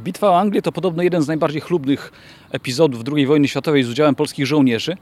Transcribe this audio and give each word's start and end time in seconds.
Bitwa 0.00 0.30
o 0.30 0.38
Anglię 0.38 0.62
to 0.62 0.72
podobno 0.72 1.02
jeden 1.02 1.22
z 1.22 1.28
najbardziej 1.28 1.60
chlubnych 1.60 2.12
epizodów 2.50 3.02
II 3.12 3.26
wojny 3.26 3.48
światowej 3.48 3.84
z 3.84 3.90
udziałem 3.90 4.14
polskich 4.14 4.46
żołnierzy, 4.46 4.96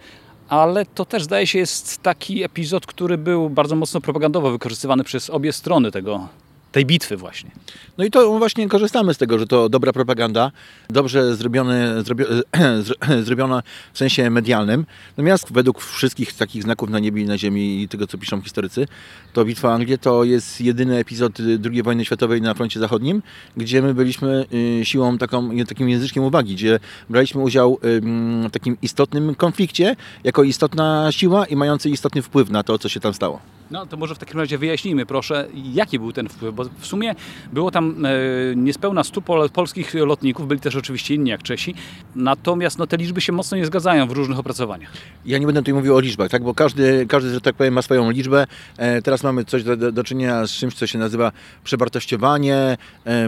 ale 0.48 0.86
to 0.86 1.04
też 1.04 1.22
zdaje 1.22 1.46
się 1.46 1.58
jest 1.58 2.02
taki 2.02 2.44
epizod, 2.44 2.86
który 2.86 3.18
był 3.18 3.50
bardzo 3.50 3.76
mocno 3.76 4.00
propagandowo 4.00 4.50
wykorzystywany 4.50 5.04
przez 5.04 5.30
obie 5.30 5.52
strony 5.52 5.90
tego, 5.90 6.28
tej 6.74 6.86
bitwy 6.86 7.16
właśnie. 7.16 7.50
No 7.98 8.04
i 8.04 8.10
to 8.10 8.38
właśnie 8.38 8.68
korzystamy 8.68 9.14
z 9.14 9.18
tego, 9.18 9.38
że 9.38 9.46
to 9.46 9.68
dobra 9.68 9.92
propaganda, 9.92 10.52
dobrze 10.88 11.36
zrobione, 11.36 12.02
zrobio, 12.02 12.26
zrobiona 13.26 13.62
w 13.92 13.98
sensie 13.98 14.30
medialnym. 14.30 14.86
Natomiast 15.10 15.52
według 15.52 15.80
wszystkich 15.80 16.32
takich 16.32 16.62
znaków 16.62 16.90
na 16.90 16.98
niebie 16.98 17.22
i 17.22 17.24
na 17.24 17.38
ziemi 17.38 17.82
i 17.82 17.88
tego, 17.88 18.06
co 18.06 18.18
piszą 18.18 18.40
historycy, 18.40 18.86
to 19.32 19.44
Bitwa 19.44 19.68
o 19.68 19.74
Anglię 19.74 19.98
to 19.98 20.24
jest 20.24 20.60
jedyny 20.60 20.96
epizod 20.96 21.38
II 21.72 21.82
wojny 21.82 22.04
światowej 22.04 22.42
na 22.42 22.54
froncie 22.54 22.80
zachodnim, 22.80 23.22
gdzie 23.56 23.82
my 23.82 23.94
byliśmy 23.94 24.44
y, 24.80 24.84
siłą 24.84 25.18
taką, 25.18 25.50
takim 25.68 25.88
języczkiem 25.88 26.24
uwagi, 26.24 26.54
gdzie 26.54 26.80
braliśmy 27.10 27.42
udział 27.42 27.78
w 27.82 28.50
takim 28.52 28.76
istotnym 28.82 29.34
konflikcie, 29.34 29.96
jako 30.24 30.42
istotna 30.42 31.12
siła 31.12 31.46
i 31.46 31.56
mający 31.56 31.90
istotny 31.90 32.22
wpływ 32.22 32.50
na 32.50 32.62
to, 32.62 32.78
co 32.78 32.88
się 32.88 33.00
tam 33.00 33.14
stało. 33.14 33.40
No 33.70 33.86
to 33.86 33.96
może 33.96 34.14
w 34.14 34.18
takim 34.18 34.40
razie 34.40 34.58
wyjaśnijmy 34.58 35.06
proszę, 35.06 35.48
jaki 35.54 35.98
był 35.98 36.12
ten 36.12 36.28
wpływ, 36.28 36.54
bo 36.54 36.64
w 36.78 36.86
sumie 36.86 37.14
było 37.52 37.70
tam 37.70 38.06
e, 38.06 38.10
niespełna 38.56 39.04
100 39.04 39.20
pol 39.20 39.50
polskich 39.50 39.94
lotników, 39.94 40.48
byli 40.48 40.60
też 40.60 40.76
oczywiście 40.76 41.14
inni 41.14 41.30
jak 41.30 41.42
Czesi, 41.42 41.74
natomiast 42.16 42.78
no, 42.78 42.86
te 42.86 42.96
liczby 42.96 43.20
się 43.20 43.32
mocno 43.32 43.56
nie 43.56 43.66
zgadzają 43.66 44.06
w 44.06 44.12
różnych 44.12 44.38
opracowaniach. 44.38 44.90
Ja 45.26 45.38
nie 45.38 45.46
będę 45.46 45.60
tutaj 45.60 45.74
mówił 45.74 45.96
o 45.96 46.00
liczbach, 46.00 46.30
tak? 46.30 46.42
bo 46.42 46.54
każdy, 46.54 47.06
każdy, 47.06 47.30
że 47.30 47.40
tak 47.40 47.54
powiem, 47.54 47.74
ma 47.74 47.82
swoją 47.82 48.10
liczbę. 48.10 48.46
E, 48.76 49.02
teraz 49.02 49.22
mamy 49.22 49.44
coś 49.44 49.64
do, 49.64 49.92
do, 49.92 50.04
czynienia 50.04 50.46
z 50.46 50.50
czymś, 50.50 50.74
co 50.74 50.86
się 50.86 50.98
nazywa 50.98 51.32
przewartościowanie, 51.64 52.76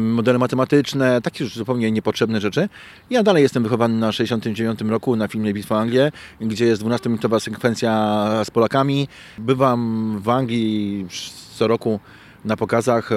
modele 0.01 0.39
matematyczne, 0.39 1.21
takie 1.23 1.45
już 1.45 1.55
zupełnie 1.55 1.93
niepotrzebne 1.93 2.41
rzeczy. 2.41 2.69
Ja 3.11 3.23
dalej 3.23 3.43
jestem 3.43 3.63
wychowany 3.63 3.95
na 3.99 4.13
69 4.13 4.81
roku 4.81 5.17
na 5.17 5.29
filmie 5.29 5.55
Bitwa 5.55 5.79
Anglię, 5.79 6.13
gdzie 6.41 6.67
jest 6.67 6.83
12-minutowa 6.83 7.41
sekwencja 7.41 8.27
z 8.45 8.51
Polakami. 8.51 9.09
Bywam 9.39 10.21
w 10.21 10.26
Anglii 10.29 11.07
co 11.55 11.67
roku 11.67 12.01
na 12.47 12.57
pokazach. 12.57 13.11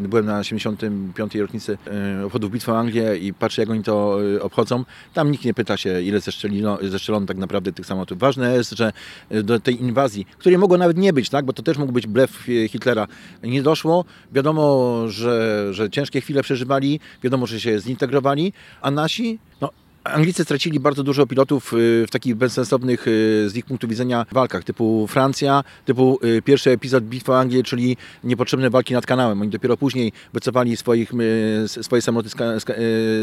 Byłem 0.00 0.26
na 0.26 0.44
75. 0.44 1.34
rocznicy 1.34 1.78
obchodów 2.26 2.52
Bitwy 2.52 2.72
Anglię 2.72 3.16
i 3.16 3.34
patrzę, 3.34 3.62
jak 3.62 3.70
oni 3.70 3.82
to 3.82 4.18
obchodzą. 4.40 4.84
Tam 5.14 5.30
nikt 5.30 5.44
nie 5.44 5.54
pyta 5.54 5.76
się, 5.76 6.02
ile 6.02 6.20
zestrzelono, 6.20 6.78
zestrzelono 6.82 7.26
tak 7.26 7.36
naprawdę 7.36 7.72
tych 7.72 7.86
samolotów. 7.86 8.18
Ważne 8.18 8.54
jest, 8.54 8.70
że 8.70 8.92
do 9.30 9.60
tej 9.60 9.80
inwazji, 9.80 10.26
której 10.38 10.58
mogło 10.58 10.78
nawet 10.78 10.96
nie 10.96 11.12
być, 11.12 11.30
tak? 11.30 11.44
bo 11.44 11.52
to 11.52 11.62
też 11.62 11.78
mógł 11.78 11.92
być 11.92 12.06
blef 12.06 12.46
Hitlera, 12.68 13.06
nie 13.42 13.62
doszło. 13.62 14.04
Wiadomo, 14.32 15.02
że, 15.08 15.68
że 15.70 15.90
ciężkie 15.90 16.20
chwile 16.20 16.42
przeżywali, 16.42 17.00
wiadomo, 17.22 17.46
że 17.46 17.60
się 17.60 17.80
zintegrowali, 17.80 18.52
a 18.82 18.90
nasi 18.90 19.38
no, 19.60 19.70
Anglicy 20.04 20.44
stracili 20.44 20.80
bardzo 20.80 21.02
dużo 21.02 21.26
pilotów 21.26 21.72
y, 21.72 22.04
w 22.06 22.10
takich 22.10 22.34
bezsensownych 22.34 23.08
y, 23.08 23.44
z 23.48 23.56
ich 23.56 23.64
punktu 23.64 23.88
widzenia 23.88 24.26
walkach, 24.32 24.64
typu 24.64 25.06
Francja, 25.06 25.64
typu 25.84 26.18
y, 26.24 26.42
pierwszy 26.42 26.70
epizod 26.70 27.04
Bitwy 27.04 27.32
o 27.32 27.38
Anglię, 27.38 27.62
czyli 27.62 27.96
niepotrzebne 28.24 28.70
walki 28.70 28.94
nad 28.94 29.06
kanałem. 29.06 29.40
Oni 29.40 29.50
dopiero 29.50 29.76
później 29.76 30.12
wycofali 30.32 30.76
swoich, 30.76 31.12
swoje 31.66 32.02
samoloty 32.02 32.28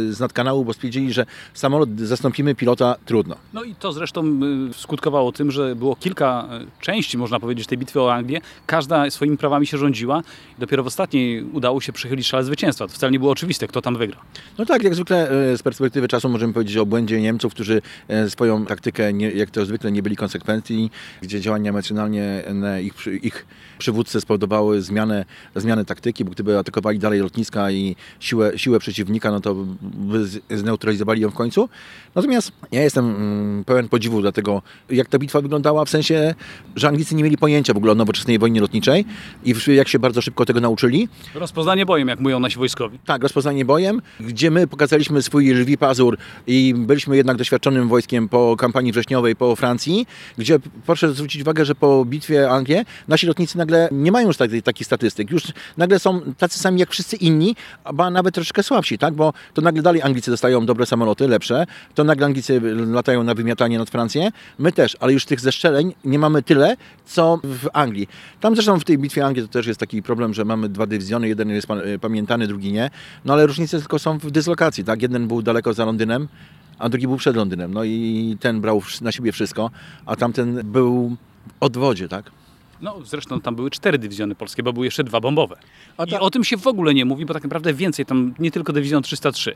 z 0.09 0.19
nad 0.19 0.33
kanału, 0.33 0.65
bo 0.65 0.73
stwierdzili, 0.73 1.13
że 1.13 1.25
samolot 1.53 1.89
zastąpimy, 1.99 2.55
pilota 2.55 2.95
trudno. 3.05 3.35
No 3.53 3.63
i 3.63 3.75
to 3.75 3.93
zresztą 3.93 4.39
skutkowało 4.73 5.31
tym, 5.31 5.51
że 5.51 5.75
było 5.75 5.95
kilka 5.95 6.49
części, 6.79 7.17
można 7.17 7.39
powiedzieć, 7.39 7.67
tej 7.67 7.77
bitwy 7.77 8.01
o 8.01 8.13
Anglię. 8.13 8.41
Każda 8.65 9.09
swoimi 9.09 9.37
prawami 9.37 9.67
się 9.67 9.77
rządziła. 9.77 10.21
Dopiero 10.59 10.83
w 10.83 10.87
ostatniej 10.87 11.43
udało 11.43 11.81
się 11.81 11.93
przychylić 11.93 12.27
szale 12.27 12.43
zwycięstwa. 12.43 12.87
To 12.87 12.93
wcale 12.93 13.11
nie 13.11 13.19
było 13.19 13.31
oczywiste, 13.31 13.67
kto 13.67 13.81
tam 13.81 13.97
wygra. 13.97 14.17
No 14.57 14.65
tak, 14.65 14.83
jak 14.83 14.95
zwykle 14.95 15.29
z 15.57 15.63
perspektywy 15.63 16.07
czasu 16.07 16.29
możemy 16.29 16.53
powiedzieć, 16.53 16.70
powiedzieć 16.71 16.77
o 16.77 16.85
błędzie 16.85 17.21
Niemców, 17.21 17.53
którzy 17.53 17.81
e, 18.07 18.29
swoją 18.29 18.65
taktykę, 18.65 19.13
nie, 19.13 19.31
jak 19.31 19.51
to 19.51 19.65
zwykle, 19.65 19.91
nie 19.91 20.03
byli 20.03 20.15
konsekwentni, 20.15 20.89
gdzie 21.21 21.41
działania 21.41 21.69
emocjonalne 21.69 22.83
ich, 22.83 22.93
ich 23.21 23.45
przywódcy 23.77 24.21
spowodowały 24.21 24.81
zmianę, 24.81 25.25
zmianę 25.55 25.85
taktyki, 25.85 26.25
bo 26.25 26.31
gdyby 26.31 26.57
atakowali 26.57 26.99
dalej 26.99 27.19
lotniska 27.19 27.71
i 27.71 27.95
siłę, 28.19 28.51
siłę 28.55 28.79
przeciwnika, 28.79 29.31
no 29.31 29.39
to 29.39 29.55
by 29.81 30.25
zneutralizowali 30.49 31.21
ją 31.21 31.29
w 31.29 31.33
końcu. 31.33 31.69
Natomiast 32.15 32.51
ja 32.71 32.81
jestem 32.81 33.05
mm, 33.05 33.63
pełen 33.63 33.89
podziwu 33.89 34.21
dla 34.21 34.31
tego, 34.31 34.61
jak 34.89 35.07
ta 35.07 35.19
bitwa 35.19 35.41
wyglądała, 35.41 35.85
w 35.85 35.89
sensie, 35.89 36.35
że 36.75 36.87
Anglicy 36.87 37.15
nie 37.15 37.23
mieli 37.23 37.37
pojęcia 37.37 37.73
w 37.73 37.77
ogóle 37.77 37.91
o 37.91 37.95
nowoczesnej 37.95 38.39
wojnie 38.39 38.61
lotniczej 38.61 39.05
i 39.45 39.53
jak 39.67 39.87
się 39.87 39.99
bardzo 39.99 40.21
szybko 40.21 40.45
tego 40.45 40.59
nauczyli. 40.59 41.09
Rozpoznanie 41.35 41.85
bojem, 41.85 42.07
jak 42.07 42.19
mówią 42.19 42.39
nasi 42.39 42.57
wojskowi. 42.57 42.99
Tak, 43.05 43.23
rozpoznanie 43.23 43.65
bojem, 43.65 44.01
gdzie 44.19 44.51
my 44.51 44.67
pokazaliśmy 44.67 45.21
swój 45.21 45.53
lwi 45.53 45.77
pazur 45.77 46.17
i 46.47 46.60
byliśmy 46.75 47.17
jednak 47.17 47.37
doświadczonym 47.37 47.87
wojskiem 47.87 48.29
po 48.29 48.55
kampanii 48.57 48.91
wrześniowej 48.91 49.35
po 49.35 49.55
Francji, 49.55 50.07
gdzie 50.37 50.59
proszę 50.85 51.13
zwrócić 51.13 51.41
uwagę, 51.41 51.65
że 51.65 51.75
po 51.75 52.05
bitwie 52.05 52.49
Anglię 52.49 52.85
nasi 53.07 53.27
lotnicy 53.27 53.57
nagle 53.57 53.89
nie 53.91 54.11
mają 54.11 54.27
już 54.27 54.37
takich, 54.37 54.63
takich 54.63 54.87
statystyk. 54.87 55.31
Już 55.31 55.43
nagle 55.77 55.99
są 55.99 56.21
tacy 56.37 56.59
sami 56.59 56.79
jak 56.79 56.89
wszyscy 56.89 57.15
inni, 57.15 57.55
a 57.83 58.09
nawet 58.09 58.35
troszeczkę 58.35 58.63
słabsi, 58.63 58.97
tak? 58.97 59.13
Bo 59.13 59.33
to 59.53 59.61
nagle 59.61 59.81
dalej 59.81 60.01
Anglicy 60.01 60.31
dostają 60.31 60.65
dobre 60.65 60.85
samoloty, 60.85 61.27
lepsze, 61.27 61.65
to 61.95 62.03
nagle 62.03 62.25
Anglicy 62.25 62.61
latają 62.87 63.23
na 63.23 63.33
wymiatanie 63.33 63.77
nad 63.77 63.89
Francję, 63.89 64.29
my 64.59 64.71
też, 64.71 64.97
ale 64.99 65.13
już 65.13 65.25
tych 65.25 65.39
zeszczeleń 65.39 65.93
nie 66.05 66.19
mamy 66.19 66.43
tyle, 66.43 66.77
co 67.05 67.39
w 67.43 67.67
Anglii. 67.73 68.07
Tam 68.39 68.55
zresztą 68.55 68.79
w 68.79 68.83
tej 68.83 68.97
bitwie 68.97 69.25
Anglii 69.25 69.47
to 69.47 69.53
też 69.53 69.67
jest 69.67 69.79
taki 69.79 70.03
problem, 70.03 70.33
że 70.33 70.45
mamy 70.45 70.69
dwa 70.69 70.85
dywizjony, 70.85 71.27
jeden 71.27 71.49
jest 71.49 71.67
pamiętany, 72.01 72.47
drugi 72.47 72.71
nie, 72.71 72.89
no 73.25 73.33
ale 73.33 73.47
różnice 73.47 73.79
tylko 73.79 73.99
są 73.99 74.17
w 74.17 74.31
dyslokacji, 74.31 74.83
tak? 74.83 75.01
Jeden 75.01 75.27
był 75.27 75.41
daleko 75.41 75.73
za 75.73 75.85
Londynem, 75.85 76.27
a 76.79 76.89
drugi 76.89 77.07
był 77.07 77.17
przed 77.17 77.35
Londynem. 77.35 77.73
No 77.73 77.83
i 77.83 78.37
ten 78.39 78.61
brał 78.61 78.81
na 79.01 79.11
siebie 79.11 79.31
wszystko, 79.31 79.71
a 80.05 80.15
tamten 80.15 80.61
był 80.63 81.15
w 81.47 81.63
odwodzie, 81.63 82.07
tak? 82.07 82.31
No 82.81 82.95
zresztą 83.05 83.41
tam 83.41 83.55
były 83.55 83.71
cztery 83.71 83.97
dywizjony 83.97 84.35
polskie, 84.35 84.63
bo 84.63 84.73
były 84.73 84.85
jeszcze 84.85 85.03
dwa 85.03 85.19
bombowe. 85.19 85.55
Ta... 85.97 86.03
I 86.03 86.13
o 86.13 86.29
tym 86.29 86.43
się 86.43 86.57
w 86.57 86.67
ogóle 86.67 86.93
nie 86.93 87.05
mówi, 87.05 87.25
bo 87.25 87.33
tak 87.33 87.43
naprawdę 87.43 87.73
więcej, 87.73 88.05
tam 88.05 88.33
nie 88.39 88.51
tylko 88.51 88.73
dywizjon 88.73 89.03
303. 89.03 89.55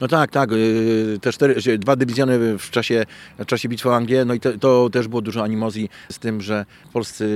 No 0.00 0.08
tak, 0.08 0.30
tak. 0.30 0.52
Y, 0.52 1.18
te 1.20 1.32
cztery, 1.32 1.78
dwa 1.78 1.96
dywizjony 1.96 2.58
w 2.58 2.70
czasie, 2.70 3.06
w 3.38 3.46
czasie 3.46 3.68
bitwy 3.68 3.88
o 3.88 3.96
Anglię, 3.96 4.24
no 4.24 4.34
i 4.34 4.40
to, 4.40 4.58
to 4.58 4.90
też 4.90 5.08
było 5.08 5.22
dużo 5.22 5.42
animozji 5.42 5.88
z 6.10 6.18
tym, 6.18 6.42
że 6.42 6.66
polscy 6.92 7.26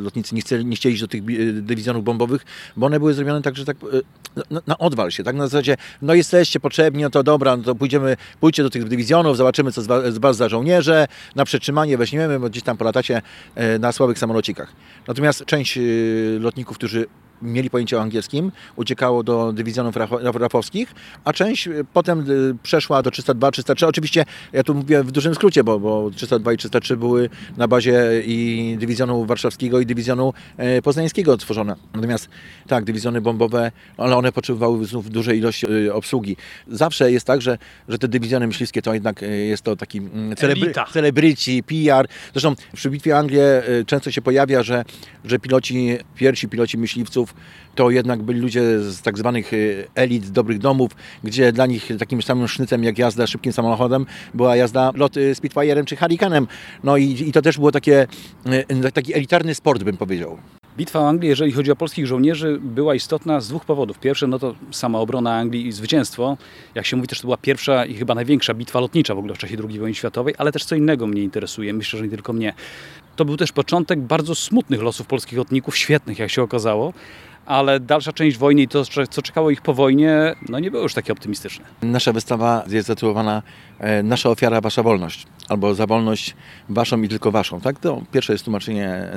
lotnicy 0.00 0.34
nie 0.34 0.40
chcieli, 0.40 0.64
nie 0.66 0.76
chcieli 0.76 0.92
iść 0.92 1.02
do 1.02 1.08
tych 1.08 1.24
dywizjonów 1.62 2.04
bombowych, 2.04 2.44
bo 2.76 2.86
one 2.86 2.98
były 2.98 3.14
zrobione 3.14 3.42
tak, 3.42 3.56
że 3.56 3.64
tak 3.64 3.76
y, 3.76 4.02
na, 4.50 4.60
na 4.66 4.78
odwal 4.78 5.10
się, 5.10 5.24
tak 5.24 5.36
na 5.36 5.46
zasadzie, 5.46 5.76
no 6.02 6.14
jesteście 6.14 6.60
potrzebni, 6.60 7.02
no 7.02 7.10
to 7.10 7.22
dobra, 7.22 7.56
no 7.56 7.62
to 7.62 7.74
pójdziemy, 7.74 8.16
pójdźcie 8.40 8.62
do 8.62 8.70
tych 8.70 8.84
dywizjonów, 8.84 9.36
zobaczymy 9.36 9.72
co 9.72 9.82
z 9.82 9.86
was, 9.86 10.14
z 10.14 10.18
was 10.18 10.36
za 10.36 10.48
żołnierze, 10.48 11.06
na 11.34 11.44
przetrzymanie 11.44 11.98
weźmiemy, 11.98 12.40
bo 12.40 12.50
gdzieś 12.50 12.62
tam 12.62 12.76
polatacie 12.76 13.22
na 13.80 13.92
słabych 13.92 14.18
samolocikach. 14.18 14.72
Natomiast 15.08 15.44
część 15.44 15.78
y, 15.78 16.38
lotników, 16.40 16.78
którzy 16.78 17.06
mieli 17.42 17.70
pojęcie 17.70 17.98
o 17.98 18.00
angielskim, 18.00 18.52
uciekało 18.76 19.22
do 19.22 19.52
dywizjonów 19.52 19.96
rafowskich, 20.34 20.94
a 21.24 21.32
część 21.32 21.68
y, 21.68 21.84
potem 21.92 22.30
y, 22.30 22.54
przeszła 22.62 23.02
do 23.02 23.10
302, 23.10 23.50
303. 23.50 23.86
Oczywiście 23.86 24.24
ja 24.52 24.62
tu 24.62 24.74
mówię 24.74 25.02
w 25.02 25.12
dużym 25.12 25.34
skrócie, 25.34 25.64
bo, 25.64 25.78
bo 25.78 26.10
302 26.10 26.52
i 26.52 26.56
303 26.56 26.96
były 26.96 27.30
na 27.56 27.68
bazie 27.68 28.22
i 28.24 28.76
dywizjonu 28.80 29.24
warszawskiego 29.24 29.80
i 29.80 29.86
dywizjonu 29.86 30.32
e, 30.56 30.82
poznańskiego 30.82 31.36
tworzone. 31.36 31.76
Natomiast 31.94 32.28
tak, 32.66 32.84
dywizjony 32.84 33.20
bombowe, 33.20 33.72
ale 33.96 34.16
one 34.16 34.32
potrzebowały 34.32 34.86
znów 34.86 35.10
dużej 35.10 35.38
ilości 35.38 35.66
y, 35.70 35.94
obsługi. 35.94 36.36
Zawsze 36.68 37.12
jest 37.12 37.26
tak, 37.26 37.42
że, 37.42 37.58
że 37.88 37.98
te 37.98 38.08
dywizjony 38.08 38.46
myśliwskie 38.46 38.82
to 38.82 38.94
jednak 38.94 39.22
jest 39.48 39.62
to 39.62 39.76
taki 39.76 39.98
mm, 39.98 40.36
celebry, 40.36 40.72
celebryci, 40.92 41.62
PR. 41.62 42.08
Zresztą 42.32 42.54
przy 42.72 42.90
bitwie 42.90 43.18
Anglię 43.18 43.62
często 43.86 44.10
się 44.10 44.22
pojawia, 44.22 44.62
że, 44.62 44.84
że 45.24 45.38
piloci, 45.38 45.98
pierwsi 46.14 46.48
piloci 46.48 46.78
myśliwców 46.78 47.25
to 47.74 47.90
jednak 47.90 48.22
byli 48.22 48.40
ludzie 48.40 48.80
z 48.80 49.02
tak 49.02 49.18
zwanych 49.18 49.52
y, 49.52 49.88
elit, 49.94 50.30
dobrych 50.30 50.58
domów, 50.58 50.90
gdzie 51.24 51.52
dla 51.52 51.66
nich 51.66 51.88
takim 51.98 52.22
samym 52.22 52.48
sznycem 52.48 52.84
jak 52.84 52.98
jazda 52.98 53.26
szybkim 53.26 53.52
samochodem 53.52 54.06
była 54.34 54.56
jazda 54.56 54.92
loty 54.94 55.32
Spitfire'em 55.32 55.84
czy 55.84 55.96
Hurricane'em. 55.96 56.46
No 56.84 56.96
i, 56.96 57.04
i 57.28 57.32
to 57.32 57.42
też 57.42 57.58
było 57.58 57.72
takie, 57.72 58.06
y, 58.86 58.92
taki 58.92 59.14
elitarny 59.14 59.54
sport, 59.54 59.82
bym 59.82 59.96
powiedział. 59.96 60.38
Bitwa 60.76 61.00
o 61.00 61.08
Anglię, 61.08 61.28
jeżeli 61.28 61.52
chodzi 61.52 61.70
o 61.70 61.76
polskich 61.76 62.06
żołnierzy, 62.06 62.58
była 62.62 62.94
istotna 62.94 63.40
z 63.40 63.48
dwóch 63.48 63.64
powodów. 63.64 63.98
Pierwszy, 63.98 64.26
no 64.26 64.38
to 64.38 64.54
sama 64.70 64.98
obrona 64.98 65.34
Anglii 65.34 65.66
i 65.66 65.72
zwycięstwo. 65.72 66.36
Jak 66.74 66.86
się 66.86 66.96
mówi, 66.96 67.08
też 67.08 67.20
to 67.20 67.26
była 67.26 67.36
pierwsza 67.36 67.84
i 67.84 67.94
chyba 67.94 68.14
największa 68.14 68.54
bitwa 68.54 68.80
lotnicza 68.80 69.14
w 69.14 69.18
ogóle 69.18 69.34
w 69.34 69.38
czasie 69.38 69.56
II 69.68 69.78
wojny 69.78 69.94
światowej, 69.94 70.34
ale 70.38 70.52
też 70.52 70.64
co 70.64 70.74
innego 70.74 71.06
mnie 71.06 71.22
interesuje, 71.22 71.72
myślę, 71.72 71.98
że 71.98 72.04
nie 72.04 72.10
tylko 72.10 72.32
mnie. 72.32 72.52
To 73.16 73.24
był 73.24 73.36
też 73.36 73.52
początek 73.52 74.00
bardzo 74.00 74.34
smutnych 74.34 74.82
losów 74.82 75.06
polskich 75.06 75.38
lotników, 75.38 75.76
świetnych 75.76 76.18
jak 76.18 76.30
się 76.30 76.42
okazało, 76.42 76.92
ale 77.46 77.80
dalsza 77.80 78.12
część 78.12 78.38
wojny 78.38 78.62
i 78.62 78.68
to, 78.68 78.84
co 79.10 79.22
czekało 79.22 79.50
ich 79.50 79.60
po 79.60 79.74
wojnie, 79.74 80.34
no 80.48 80.58
nie 80.58 80.70
było 80.70 80.82
już 80.82 80.94
takie 80.94 81.12
optymistyczne. 81.12 81.64
Nasza 81.82 82.12
wystawa 82.12 82.64
jest 82.68 82.86
zatytułowana 82.86 83.42
e, 83.78 84.02
Nasza 84.02 84.30
ofiara, 84.30 84.60
wasza 84.60 84.82
wolność, 84.82 85.26
albo 85.48 85.74
za 85.74 85.86
wolność 85.86 86.34
waszą 86.68 87.02
i 87.02 87.08
tylko 87.08 87.30
waszą. 87.30 87.60
Tak? 87.60 87.78
To 87.78 88.02
pierwsze 88.12 88.32
jest 88.32 88.44
tłumaczenie 88.44 88.88
e, 88.88 89.12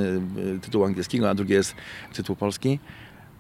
tytułu 0.61 0.85
angielskiego, 0.85 1.29
a 1.29 1.35
drugie 1.35 1.55
jest 1.55 1.75
tytuł 2.13 2.35
polski. 2.35 2.79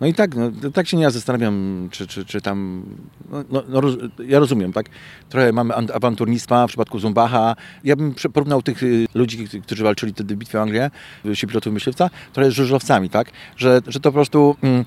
No 0.01 0.07
i 0.07 0.13
tak, 0.13 0.35
no, 0.35 0.51
tak 0.73 0.87
się 0.87 0.97
nie 0.97 1.11
zastanawiam, 1.11 1.87
czy, 1.91 2.07
czy, 2.07 2.25
czy 2.25 2.41
tam. 2.41 2.85
No, 3.29 3.43
no, 3.49 3.81
no, 3.81 3.81
ja 4.27 4.39
rozumiem, 4.39 4.73
tak? 4.73 4.85
Trochę 5.29 5.53
mamy 5.53 5.73
awanturnictwa 5.75 6.67
w 6.67 6.69
przypadku 6.69 6.99
Zumbacha. 6.99 7.55
Ja 7.83 7.95
bym 7.95 8.13
porównał 8.33 8.61
tych 8.61 8.83
y, 8.83 9.05
ludzi, 9.13 9.47
którzy 9.63 9.83
walczyli 9.83 10.13
wtedy 10.13 10.35
w 10.35 10.37
bitwie 10.37 10.59
o 10.59 10.61
Anglię, 10.61 10.91
się 11.33 11.47
pilotów 11.47 11.73
myśliwca, 11.73 12.09
trochę 12.33 12.51
z 12.51 12.53
żużlowcami, 12.53 13.09
tak? 13.09 13.31
Że, 13.57 13.81
że 13.87 13.99
to 13.99 14.09
po 14.09 14.13
prostu. 14.13 14.55
Mm, 14.61 14.85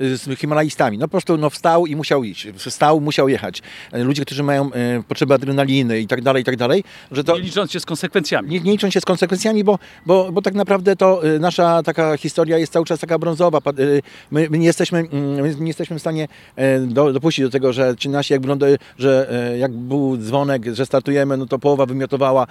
z 0.00 0.38
Himalajstami. 0.38 0.98
No 0.98 1.06
po 1.06 1.10
prostu 1.10 1.36
no, 1.36 1.50
wstał 1.50 1.86
i 1.86 1.96
musiał 1.96 2.24
iść. 2.24 2.48
Wstał, 2.56 3.00
musiał 3.00 3.28
jechać. 3.28 3.62
Ludzie, 3.92 4.24
którzy 4.24 4.42
mają 4.42 4.72
e, 4.72 5.02
potrzeby 5.08 5.34
adrenaliny 5.34 6.00
i 6.00 6.06
tak 6.06 6.22
dalej, 6.22 6.42
i 6.42 6.44
tak 6.44 6.56
dalej. 6.56 6.84
Że 7.10 7.24
to, 7.24 7.36
nie 7.36 7.42
licząc 7.42 7.72
się 7.72 7.80
z 7.80 7.86
konsekwencjami. 7.86 8.50
Nie, 8.50 8.60
nie 8.60 8.72
licząc 8.72 8.94
się 8.94 9.00
z 9.00 9.04
konsekwencjami, 9.04 9.64
bo, 9.64 9.78
bo, 10.06 10.32
bo 10.32 10.42
tak 10.42 10.54
naprawdę 10.54 10.96
to 10.96 11.34
e, 11.34 11.38
nasza 11.38 11.82
taka 11.82 12.16
historia 12.16 12.58
jest 12.58 12.72
cały 12.72 12.86
czas 12.86 13.00
taka 13.00 13.18
brązowa. 13.18 13.58
E, 13.58 13.62
my, 14.30 14.48
my 14.50 14.58
nie, 14.58 14.66
jesteśmy, 14.66 14.98
mm, 14.98 15.40
my 15.40 15.54
nie 15.60 15.66
jesteśmy 15.66 15.98
w 15.98 16.00
stanie 16.00 16.28
do, 16.86 17.12
dopuścić 17.12 17.44
do 17.44 17.50
tego, 17.50 17.72
że 17.72 17.94
ci 17.98 18.08
nasi, 18.08 18.32
jak, 18.32 18.42
że 18.98 19.28
jak 19.58 19.72
był 19.72 20.16
dzwonek, 20.16 20.62
że 20.74 20.86
startujemy, 20.86 21.36
no 21.36 21.46
to 21.46 21.58
połowa 21.58 21.86
wymiotowała. 21.86 22.46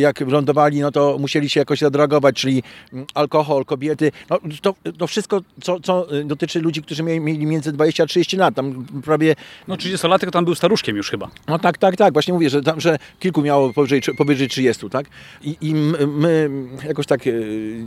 Jak 0.00 0.20
lądowali, 0.20 0.80
no 0.80 0.90
to 0.90 1.16
musieli 1.20 1.48
się 1.48 1.60
jakoś 1.60 1.82
odreagować, 1.82 2.36
czyli 2.36 2.62
mm, 2.92 3.06
alkohol, 3.14 3.64
kobiety. 3.64 4.12
No, 4.30 4.38
to, 4.62 4.74
to 4.98 5.06
wszystko, 5.06 5.40
co, 5.62 5.80
co 5.80 6.06
dotyczy 6.24 6.60
ludzi, 6.60 6.73
którzy 6.82 7.02
mieli 7.02 7.46
między 7.46 7.72
20 7.72 8.02
a 8.02 8.06
30 8.06 8.36
lat. 8.36 8.54
Tam 8.54 8.86
prawie... 9.04 9.34
No 9.68 9.74
30-latek 9.74 10.30
tam 10.30 10.44
był 10.44 10.54
staruszkiem 10.54 10.96
już 10.96 11.10
chyba. 11.10 11.30
No 11.48 11.58
tak, 11.58 11.78
tak, 11.78 11.96
tak. 11.96 12.12
Właśnie 12.12 12.34
mówię, 12.34 12.50
że, 12.50 12.62
tam, 12.62 12.80
że 12.80 12.98
kilku 13.20 13.42
miało 13.42 13.72
powyżej, 13.72 14.02
powyżej 14.18 14.48
30, 14.48 14.90
tak? 14.90 15.06
I, 15.42 15.56
i 15.60 15.74
my 16.06 16.50
jakoś 16.86 17.06
tak 17.06 17.26
e, 17.26 17.30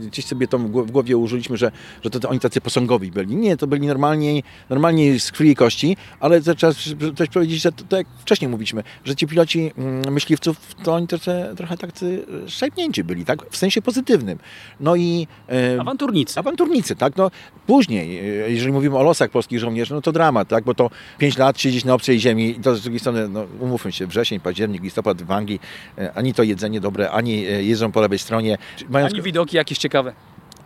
gdzieś 0.06 0.24
sobie 0.24 0.48
to 0.48 0.58
w 0.58 0.90
głowie 0.90 1.16
użyliśmy, 1.16 1.56
że, 1.56 1.72
że 2.04 2.10
to, 2.10 2.20
to 2.20 2.28
oni 2.28 2.40
tacy 2.40 2.60
posągowi 2.60 3.10
byli. 3.10 3.36
Nie, 3.36 3.56
to 3.56 3.66
byli 3.66 3.86
normalni, 3.86 4.42
normalni 4.70 5.20
z 5.20 5.32
krwi 5.32 5.50
i 5.50 5.54
kości, 5.54 5.96
ale 6.20 6.40
trzeba 6.40 6.72
też 7.16 7.28
powiedzieć, 7.34 7.62
że 7.62 7.72
to, 7.72 7.84
to 7.88 7.96
jak 7.96 8.06
wcześniej 8.18 8.48
mówiliśmy, 8.48 8.82
że 9.04 9.16
ci 9.16 9.26
piloci 9.26 9.72
mm, 9.78 10.12
myśliwców, 10.12 10.74
to 10.84 10.94
oni 10.94 11.06
trochę, 11.06 11.54
trochę 11.56 11.76
tacy 11.76 12.26
szarpnięci 12.46 13.04
byli, 13.04 13.24
tak? 13.24 13.50
W 13.50 13.56
sensie 13.56 13.82
pozytywnym. 13.82 14.38
No 14.80 14.96
i... 14.96 15.26
E, 15.48 15.80
awanturnicy. 15.80 16.40
Awanturnicy, 16.40 16.96
tak? 16.96 17.16
No 17.16 17.30
później, 17.66 18.18
e, 18.40 18.50
jeżeli 18.68 18.72
mówimy 18.72 18.98
o 18.98 19.02
losach 19.02 19.30
polskich 19.30 19.58
żołnierzy, 19.58 19.94
no 19.94 20.00
to 20.00 20.12
dramat, 20.12 20.48
tak? 20.48 20.64
bo 20.64 20.74
to 20.74 20.90
5 21.18 21.38
lat 21.38 21.60
siedzieć 21.60 21.84
na 21.84 21.94
obcej 21.94 22.20
ziemi 22.20 22.54
to 22.54 22.76
z 22.76 22.82
drugiej 22.82 23.00
strony, 23.00 23.28
no, 23.28 23.46
umówmy 23.60 23.92
się, 23.92 24.06
wrzesień, 24.06 24.40
październik, 24.40 24.82
listopad 24.82 25.22
w 25.22 25.30
Anglii, 25.30 25.60
e, 25.98 26.12
ani 26.14 26.34
to 26.34 26.42
jedzenie 26.42 26.80
dobre, 26.80 27.10
ani 27.10 27.46
e, 27.46 27.62
jeżdżą 27.62 27.92
po 27.92 28.00
lewej 28.00 28.18
stronie. 28.18 28.58
Mając... 28.88 29.12
Ani 29.12 29.22
widoki 29.22 29.56
jakieś 29.56 29.78
ciekawe. 29.78 30.12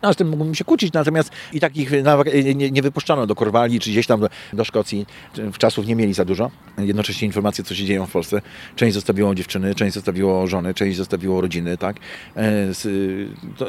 No, 0.01 0.13
z 0.13 0.15
tym 0.15 0.29
mógłbym 0.29 0.55
się 0.55 0.63
kłócić, 0.63 0.93
natomiast 0.93 1.31
i 1.53 1.59
takich 1.59 1.91
nie, 2.55 2.71
nie 2.71 2.81
wypuszczano 2.81 3.27
do 3.27 3.35
Korwali 3.35 3.79
czy 3.79 3.89
gdzieś 3.89 4.07
tam 4.07 4.19
do, 4.19 4.29
do, 4.53 4.63
Szkocji. 4.63 5.05
W 5.35 5.57
czasów 5.57 5.87
nie 5.87 5.95
mieli 5.95 6.13
za 6.13 6.25
dużo. 6.25 6.51
Jednocześnie 6.77 7.25
informacje, 7.25 7.63
co 7.63 7.75
się 7.75 7.85
dzieje 7.85 8.05
w 8.07 8.11
Polsce. 8.11 8.41
Część 8.75 8.93
zostawiło 8.93 9.35
dziewczyny, 9.35 9.75
część 9.75 9.93
zostawiło 9.93 10.47
żony, 10.47 10.73
część 10.73 10.97
zostawiło 10.97 11.41
rodziny. 11.41 11.77
Tak? 11.77 11.95
E, 12.35 12.73
z, 12.73 12.83
to, 13.57 13.67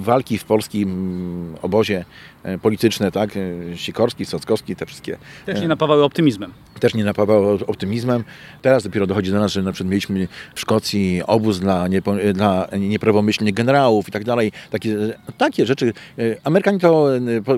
walki 0.00 0.38
w 0.38 0.44
polskim 0.44 1.54
obozie 1.62 2.04
E, 2.35 2.35
polityczne, 2.62 3.12
tak? 3.12 3.30
E, 3.36 3.76
Sikorski, 3.76 4.24
Sockowski, 4.24 4.76
te 4.76 4.86
wszystkie. 4.86 5.16
Też 5.46 5.58
nie 5.58 5.64
e, 5.64 5.68
napawały 5.68 6.04
optymizmem. 6.04 6.52
Też 6.80 6.94
nie 6.94 7.04
napawały 7.04 7.66
optymizmem. 7.66 8.24
Teraz 8.62 8.82
dopiero 8.82 9.06
dochodzi 9.06 9.30
do 9.30 9.40
nas, 9.40 9.52
że 9.52 9.62
na 9.62 9.72
przykład 9.72 9.90
mieliśmy 9.90 10.28
w 10.54 10.60
Szkocji 10.60 11.22
obóz 11.26 11.60
dla, 11.60 11.88
niepo, 11.88 12.14
dla 12.34 12.68
nieprawomyślnych 12.78 13.54
generałów 13.54 14.08
i 14.08 14.12
tak 14.12 14.24
dalej. 14.24 14.52
Takie, 14.70 14.96
takie 15.38 15.66
rzeczy. 15.66 15.92
Amerykanie 16.44 16.78
to 16.78 17.08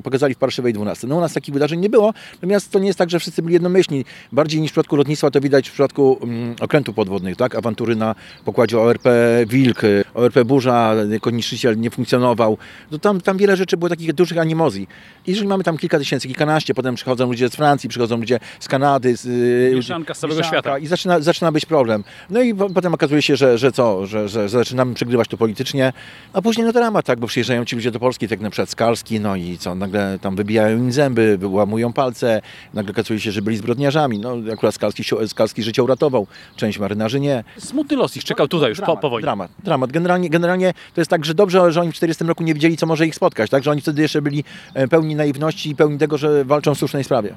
pokazali 0.03 0.35
w 0.35 0.39
Parszywej 0.39 0.73
12. 0.73 1.07
No 1.07 1.17
u 1.17 1.21
nas 1.21 1.33
takich 1.33 1.55
wydarzeń 1.55 1.81
nie 1.81 1.91
było, 1.91 2.15
natomiast 2.35 2.71
to 2.71 2.79
nie 2.79 2.87
jest 2.87 2.99
tak, 2.99 3.11
że 3.11 3.19
wszyscy 3.19 3.43
byli 3.43 3.53
jednomyślni. 3.53 4.05
Bardziej 4.33 4.61
niż 4.61 4.71
w 4.71 4.73
przypadku 4.73 4.97
lotnictwa 4.97 5.31
to 5.31 5.41
widać 5.41 5.69
w 5.69 5.73
przypadku 5.73 6.13
um, 6.13 6.55
okrętów 6.61 6.95
podwodnych, 6.95 7.37
tak? 7.37 7.55
Awantury 7.55 7.97
na 7.97 8.15
pokładzie 8.45 8.79
ORP 8.79 9.05
Wilk, 9.47 9.83
ORP 10.15 10.45
Burza, 10.45 10.95
jako 11.11 11.31
niszczyciel 11.31 11.81
nie 11.81 11.91
funkcjonował. 11.91 12.59
To 12.91 12.99
tam, 12.99 13.21
tam 13.21 13.37
wiele 13.37 13.57
rzeczy 13.57 13.77
było 13.77 13.89
takich 13.89 14.13
dużych 14.13 14.39
animozji 14.39 14.78
Azji. 14.79 14.89
I 15.27 15.31
jeżeli 15.31 15.49
mamy 15.49 15.65
tam 15.65 15.79
kilka 15.79 15.99
tysięcy, 15.99 16.29
kilkanaście, 16.29 16.75
potem 16.75 16.95
przychodzą 16.95 17.27
ludzie 17.27 17.49
z 17.49 17.57
Francji, 17.57 17.89
przychodzą 17.89 18.17
ludzie 18.17 18.41
z 18.61 18.69
Kanady. 18.69 19.17
Z, 19.17 19.27
y, 19.27 19.73
mieszanka 19.75 20.15
z 20.15 20.19
całego 20.19 20.43
świata. 20.43 20.79
I 20.79 20.87
zaczyna, 20.87 21.21
zaczyna 21.21 21.53
być 21.53 21.67
problem. 21.67 22.05
No 22.31 22.43
i 22.43 22.55
potem 22.55 22.95
okazuje 22.95 23.23
się, 23.23 23.37
że, 23.37 23.59
że 23.59 23.73
co, 23.73 24.07
że, 24.07 24.29
że, 24.29 24.49
zaczynamy 24.49 24.95
przegrywać 24.95 25.29
to 25.29 25.37
politycznie, 25.37 25.93
a 26.33 26.43
później 26.43 26.67
no 26.67 26.73
dramat, 26.73 27.07
tak, 27.07 27.21
bo 27.21 27.27
przyjeżdżają 27.27 27.65
ci 27.65 27.77
ludzie 27.77 27.91
do 27.91 28.01
Polski, 28.01 28.29
tak 28.29 28.41
na 28.41 28.51
przykład 28.51 28.71
Skalski, 28.71 29.21
no 29.21 29.37
i 29.37 29.59
co, 29.59 29.75
nagle 29.75 30.19
tam 30.23 30.37
wybijają 30.37 30.79
im 30.79 30.93
zęby, 30.93 31.39
łamują 31.43 31.93
palce, 31.93 32.43
nagle 32.75 32.93
okazuje 32.93 33.21
się, 33.21 33.33
że 33.33 33.43
byli 33.43 33.57
zbrodniarzami. 33.57 34.19
No 34.19 34.37
akurat 34.53 34.75
Skalski, 34.75 35.05
Skalski 35.27 35.63
życie 35.63 35.83
uratował, 35.83 36.27
część 36.57 36.79
marynarzy 36.79 37.21
nie. 37.21 37.45
Smutny 37.59 37.97
los 37.97 38.17
ich 38.17 38.25
czekał 38.25 38.49
tutaj 38.49 38.69
już 38.69 38.79
dramat, 38.79 38.97
po, 38.97 39.03
po 39.03 39.11
wojnie. 39.11 39.23
Dramat, 39.23 39.51
dramat. 39.65 39.93
Generalnie, 39.93 40.31
generalnie 40.31 40.75
to 40.95 41.01
jest 41.01 41.11
tak, 41.11 41.25
że 41.25 41.35
dobrze, 41.35 41.73
że 41.73 41.81
oni 41.81 41.93
w 41.93 41.95
40 41.95 42.25
roku 42.25 42.43
nie 42.43 42.55
wiedzieli, 42.55 42.77
co 42.77 42.87
może 42.87 43.07
ich 43.07 43.15
spotkać, 43.15 43.51
tak, 43.51 43.65
że 43.65 43.71
oni 43.71 43.81
wtedy 43.81 44.03
jeszcze 44.03 44.23
byli 44.23 44.45
pełni 44.91 45.15
naiwności 45.15 45.71
i 45.71 45.77
pełni 45.77 45.99
tego, 45.99 46.19
że 46.19 46.45
walczą 46.45 46.75
w 46.75 46.79
słusznej 46.79 47.05
sprawie. 47.05 47.35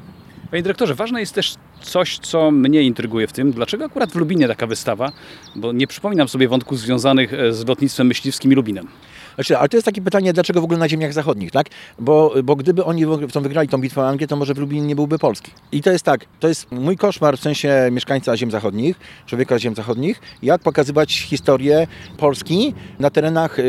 Panie 0.51 0.63
dyrektorze, 0.63 0.95
ważne 0.95 1.19
jest 1.19 1.35
też 1.35 1.55
coś, 1.81 2.17
co 2.17 2.51
mnie 2.51 2.83
intryguje 2.83 3.27
w 3.27 3.33
tym. 3.33 3.51
Dlaczego 3.51 3.85
akurat 3.85 4.11
w 4.11 4.15
Lubinie 4.15 4.47
taka 4.47 4.67
wystawa? 4.67 5.11
Bo 5.55 5.71
nie 5.71 5.87
przypominam 5.87 6.27
sobie 6.27 6.47
wątków 6.47 6.79
związanych 6.79 7.33
e, 7.33 7.53
z 7.53 7.67
lotnictwem 7.67 8.07
myśliwskim 8.07 8.51
i 8.51 8.55
Lubinem. 8.55 8.87
Znaczy, 9.35 9.57
ale 9.57 9.69
to 9.69 9.77
jest 9.77 9.85
takie 9.85 10.01
pytanie, 10.01 10.33
dlaczego 10.33 10.61
w 10.61 10.63
ogóle 10.63 10.79
na 10.79 10.89
ziemiach 10.89 11.13
zachodnich, 11.13 11.51
tak? 11.51 11.67
Bo, 11.99 12.33
bo 12.43 12.55
gdyby 12.55 12.85
oni 12.85 13.05
tą 13.33 13.41
wygrali 13.41 13.67
tą 13.67 13.77
bitwę 13.77 14.01
o 14.01 14.07
Anglię, 14.07 14.27
to 14.27 14.35
może 14.35 14.53
w 14.53 14.57
Lublinie 14.57 14.87
nie 14.87 14.95
byłby 14.95 15.19
Polski. 15.19 15.51
I 15.71 15.81
to 15.81 15.91
jest 15.91 16.05
tak, 16.05 16.25
to 16.39 16.47
jest 16.47 16.71
mój 16.71 16.97
koszmar 16.97 17.37
w 17.37 17.41
sensie 17.41 17.89
mieszkańca 17.91 18.37
ziem 18.37 18.51
zachodnich, 18.51 18.99
człowieka 19.25 19.59
ziem 19.59 19.75
zachodnich, 19.75 20.21
jak 20.43 20.61
pokazywać 20.61 21.19
historię 21.19 21.87
Polski 22.17 22.73
na 22.99 23.09
terenach, 23.09 23.57
yy, 23.57 23.65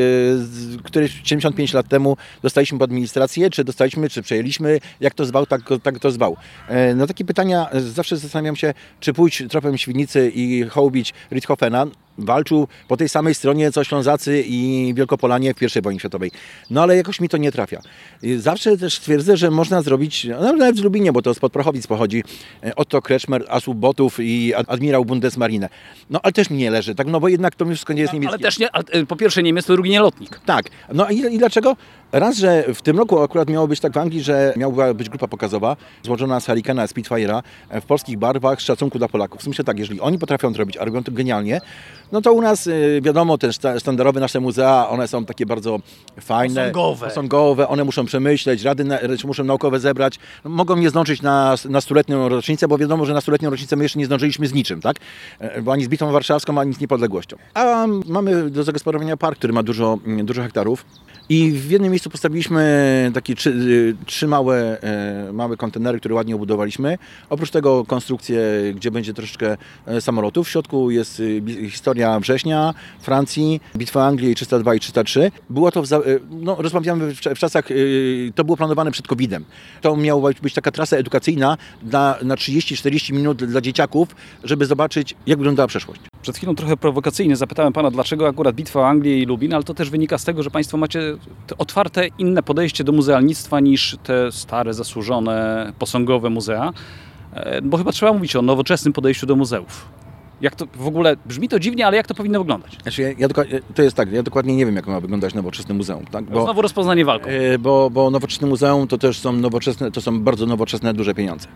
które 0.82 1.08
75 1.08 1.72
lat 1.72 1.88
temu 1.88 2.16
dostaliśmy 2.42 2.78
pod 2.78 2.90
administrację, 2.90 3.50
czy 3.50 3.64
dostaliśmy, 3.64 4.08
czy 4.08 4.22
przejęliśmy, 4.22 4.78
jak 5.00 5.14
to 5.14 5.24
zwał, 5.24 5.46
tak, 5.46 5.60
tak 5.82 5.98
to 5.98 6.10
zwał. 6.10 6.36
Yy, 6.68 6.94
no 6.94 7.06
takie 7.06 7.24
pytania 7.24 7.68
zawsze 7.72 8.16
zastanawiam 8.16 8.56
się, 8.56 8.74
czy 9.00 9.12
pójść 9.12 9.42
tropem 9.48 9.78
Świdnicy 9.78 10.30
i 10.34 10.64
hołbić 10.64 11.14
Riethofena, 11.30 11.86
walczył 12.18 12.68
po 12.88 12.96
tej 12.96 13.08
samej 13.08 13.34
stronie 13.34 13.72
co 13.72 13.84
Ślązacy 13.84 14.44
i 14.46 14.92
Wielkopolanie 14.96 15.54
w 15.54 15.76
I 15.76 15.82
wojnie 15.82 16.00
światowej. 16.00 16.30
No 16.70 16.82
ale 16.82 16.96
jakoś 16.96 17.20
mi 17.20 17.28
to 17.28 17.36
nie 17.36 17.52
trafia. 17.52 17.80
Zawsze 18.36 18.76
też 18.76 19.00
twierdzę, 19.00 19.36
że 19.36 19.50
można 19.50 19.82
zrobić, 19.82 20.24
no, 20.24 20.52
nawet 20.52 20.80
w 20.80 20.84
Lubinie, 20.84 21.12
bo 21.12 21.22
to 21.22 21.34
spod 21.34 21.52
Prochowic 21.52 21.86
pochodzi, 21.86 22.24
e, 22.64 22.76
Otto 22.76 23.02
Kretschmer, 23.02 23.44
Asub 23.48 23.78
Botów 23.78 24.20
i 24.20 24.54
admirał 24.54 25.04
Bundesmarine. 25.04 25.68
No 26.10 26.20
ale 26.22 26.32
też 26.32 26.50
mi 26.50 26.56
nie 26.56 26.70
leży, 26.70 26.94
tak, 26.94 27.06
no 27.06 27.20
bo 27.20 27.28
jednak 27.28 27.54
to 27.54 27.66
wszystko 27.66 27.92
nie 27.92 28.02
jest 28.02 28.14
niemieckie. 28.14 28.34
Ale 28.34 28.38
też 28.38 28.58
nie, 28.58 28.72
e, 28.72 29.06
po 29.06 29.16
pierwsze 29.16 29.42
Niemiec, 29.42 29.66
po 29.66 29.72
drugie 29.72 29.90
nie 29.90 30.00
lotnik. 30.00 30.40
Tak, 30.46 30.66
no 30.94 31.10
i, 31.10 31.34
i 31.34 31.38
dlaczego? 31.38 31.76
Raz, 32.12 32.36
że 32.36 32.64
w 32.74 32.82
tym 32.82 32.98
roku 32.98 33.22
akurat 33.22 33.50
miało 33.50 33.68
być 33.68 33.80
tak 33.80 33.92
w 33.92 33.96
Anglii, 33.96 34.22
że 34.22 34.54
miała 34.56 34.94
być 34.94 35.08
grupa 35.08 35.28
pokazowa 35.28 35.76
złożona 36.02 36.40
z 36.40 36.46
Hurricana, 36.46 36.86
Spitfire'a 36.86 37.42
e, 37.68 37.80
w 37.80 37.84
polskich 37.84 38.18
barwach 38.18 38.60
z 38.60 38.64
szacunku 38.64 38.98
dla 38.98 39.08
Polaków. 39.08 39.40
W 39.40 39.44
sensie 39.44 39.64
tak, 39.64 39.78
jeżeli 39.78 40.00
oni 40.00 40.18
potrafią 40.18 40.52
to 40.52 40.58
robić, 40.58 40.76
a 40.76 40.84
robią 40.84 41.04
to 41.04 41.12
genialnie, 41.12 41.60
no 42.12 42.20
to 42.20 42.32
u 42.32 42.42
nas 42.42 42.66
y, 42.66 43.00
wiadomo, 43.02 43.38
te 43.38 43.52
sztandarowe 43.52 44.20
nasze 44.20 44.40
muzea, 44.40 44.88
one 44.88 45.08
są 45.08 45.24
takie 45.24 45.46
bardzo 45.46 45.78
fajne. 46.20 46.60
Posągowe. 46.60 47.06
Posągowe, 47.06 47.68
one 47.68 47.84
muszą 47.84 48.04
przemyśleć, 48.04 48.62
rady 48.62 48.84
na, 48.84 48.98
muszą 49.24 49.44
naukowe 49.44 49.80
zebrać. 49.80 50.18
No, 50.44 50.50
mogą 50.50 50.76
nie 50.76 50.90
zdążyć 50.90 51.22
na, 51.22 51.54
na 51.68 51.80
stuletnią 51.80 52.28
rocznicę, 52.28 52.68
bo 52.68 52.78
wiadomo, 52.78 53.06
że 53.06 53.14
na 53.14 53.20
stuletnią 53.20 53.50
rocznicę 53.50 53.76
my 53.76 53.84
jeszcze 53.84 53.98
nie 53.98 54.06
zdążyliśmy 54.06 54.46
z 54.46 54.52
niczym, 54.52 54.80
tak? 54.80 54.96
E, 55.38 55.62
bo 55.62 55.72
ani 55.72 55.84
z 55.84 55.88
bitwą 55.88 56.12
warszawską, 56.12 56.60
ani 56.60 56.74
z 56.74 56.80
niepodległością. 56.80 57.36
A 57.54 57.86
mamy 58.06 58.50
do 58.50 58.64
zagospodarowania 58.64 59.16
park, 59.16 59.38
który 59.38 59.52
ma 59.52 59.62
dużo, 59.62 59.98
dużo 60.24 60.42
hektarów. 60.42 60.84
I 61.28 61.52
w 61.52 61.70
jednym 61.70 61.90
miejscu 61.90 62.10
postawiliśmy 62.10 63.10
takie 63.14 63.34
trzy, 63.34 63.96
trzy 64.06 64.28
małe, 64.28 64.82
e, 64.82 65.32
małe 65.32 65.56
kontenery, 65.56 65.98
które 65.98 66.14
ładnie 66.14 66.34
obudowaliśmy. 66.34 66.98
Oprócz 67.30 67.50
tego 67.50 67.84
konstrukcję, 67.84 68.42
gdzie 68.74 68.90
będzie 68.90 69.14
troszeczkę 69.14 69.56
e, 69.86 70.00
samolotów. 70.00 70.46
W 70.46 70.50
środku 70.50 70.90
jest 70.90 71.22
e, 71.64 71.70
historia 71.70 72.20
września, 72.20 72.74
Francji, 73.00 73.60
bitwa 73.76 74.06
Anglii 74.06 74.34
302 74.34 74.74
i 74.74 74.80
303. 74.80 75.30
Było 75.50 75.70
to, 75.70 75.82
w, 75.82 75.86
no, 76.30 76.56
rozmawiamy 76.58 77.14
w, 77.14 77.20
czasach, 77.20 77.68
to 78.34 78.44
było 78.44 78.56
planowane 78.56 78.90
przed 78.90 79.06
COVID-em. 79.06 79.44
To 79.80 79.96
miała 79.96 80.30
być 80.42 80.54
taka 80.54 80.70
trasa 80.70 80.96
edukacyjna 80.96 81.56
na 82.22 82.34
30-40 82.34 83.12
minut 83.12 83.44
dla 83.44 83.60
dzieciaków, 83.60 84.08
żeby 84.44 84.66
zobaczyć, 84.66 85.14
jak 85.26 85.38
wyglądała 85.38 85.66
przeszłość. 85.66 86.11
Przed 86.22 86.36
chwilą 86.36 86.54
trochę 86.54 86.76
prowokacyjnie 86.76 87.36
zapytałem 87.36 87.72
Pana, 87.72 87.90
dlaczego 87.90 88.28
akurat 88.28 88.54
bitwa 88.54 88.80
o 88.80 88.88
Anglię 88.88 89.18
i 89.22 89.26
Lubin, 89.26 89.54
ale 89.54 89.62
to 89.64 89.74
też 89.74 89.90
wynika 89.90 90.18
z 90.18 90.24
tego, 90.24 90.42
że 90.42 90.50
Państwo 90.50 90.76
macie 90.78 91.00
otwarte 91.58 92.06
inne 92.18 92.42
podejście 92.42 92.84
do 92.84 92.92
muzealnictwa 92.92 93.60
niż 93.60 93.96
te 94.02 94.32
stare, 94.32 94.74
zasłużone, 94.74 95.72
posągowe 95.78 96.30
muzea. 96.30 96.72
E, 97.34 97.62
bo 97.62 97.76
chyba 97.76 97.92
trzeba 97.92 98.12
mówić 98.12 98.36
o 98.36 98.42
nowoczesnym 98.42 98.92
podejściu 98.92 99.26
do 99.26 99.36
muzeów. 99.36 99.88
Jak 100.40 100.54
to 100.56 100.66
w 100.74 100.86
ogóle, 100.86 101.16
brzmi 101.26 101.48
to 101.48 101.58
dziwnie, 101.58 101.86
ale 101.86 101.96
jak 101.96 102.06
to 102.06 102.14
powinno 102.14 102.38
wyglądać? 102.38 102.78
Znaczy, 102.82 103.02
ja, 103.02 103.08
ja, 103.18 103.28
dokładnie- 103.28 103.60
to 103.74 103.82
jest 103.82 103.96
tak, 103.96 104.12
ja 104.12 104.22
dokładnie 104.22 104.56
nie 104.56 104.66
wiem, 104.66 104.76
jak 104.76 104.86
ma 104.86 105.00
wyglądać 105.00 105.34
nowoczesne 105.34 105.74
muzeum. 105.74 106.04
Tak? 106.06 106.24
Bo, 106.24 106.42
Znowu 106.44 106.62
rozpoznanie 106.62 107.04
walką. 107.04 107.26
E, 107.30 107.58
bo, 107.58 107.90
bo 107.90 108.10
nowoczesne 108.10 108.48
muzeum 108.48 108.88
to 108.88 108.98
też 108.98 109.18
są 109.18 109.32
nowoczesne, 109.32 109.90
to 109.90 110.00
są 110.00 110.20
bardzo 110.20 110.46
nowoczesne, 110.46 110.94
duże 110.94 111.14
pieniądze. 111.14 111.48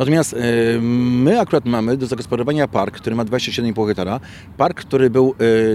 Natomiast 0.00 0.34
e, 0.34 0.36
my 0.80 1.40
akurat 1.40 1.64
mamy 1.64 1.96
do 1.96 2.06
zagospodarowania 2.06 2.68
park, 2.68 2.94
który 2.94 3.16
ma 3.16 3.24
27,5 3.24 3.86
hektara. 3.86 4.20
Park, 4.56 4.80
który 4.80 5.10
był 5.10 5.34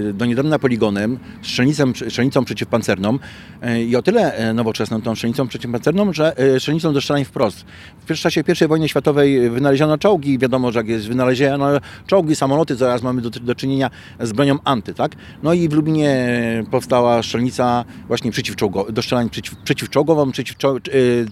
e, 0.09 0.13
do 0.13 0.25
niedawna 0.25 0.59
poligonem, 0.59 1.19
strzelnicą, 1.41 1.93
strzelnicą 1.93 2.45
przeciwpancerną 2.45 3.19
e, 3.61 3.83
i 3.83 3.95
o 3.95 4.01
tyle 4.01 4.53
nowoczesną 4.53 5.01
tą 5.01 5.15
strzelnicą 5.15 5.47
przeciwpancerną, 5.47 6.13
że 6.13 6.35
strzelnicą 6.59 6.93
do 6.93 7.01
strzelań 7.01 7.25
wprost. 7.25 7.65
W 8.07 8.15
czasie 8.15 8.43
I 8.65 8.67
wojny 8.67 8.89
światowej 8.89 9.49
wynaleziono 9.49 9.97
czołgi. 9.97 10.39
Wiadomo, 10.39 10.71
że 10.71 10.79
jak 10.79 10.87
jest 10.87 11.07
wynaleziono 11.07 11.67
czołgi, 12.07 12.35
samoloty, 12.35 12.75
zaraz 12.75 13.03
mamy 13.03 13.21
do, 13.21 13.29
do 13.29 13.55
czynienia 13.55 13.89
z 14.19 14.33
bronią 14.33 14.57
anty, 14.63 14.93
tak? 14.93 15.11
No 15.43 15.53
i 15.53 15.69
w 15.69 15.73
Lublinie 15.73 16.29
powstała 16.71 17.23
strzelnica 17.23 17.85
właśnie 18.07 18.31
przeciwczołgo, 18.31 18.91
do 18.91 19.01
strzelań 19.01 19.29
przeciw, 19.29 19.55
przeciwczołgową, 19.55 20.31
przeciw 20.31 20.55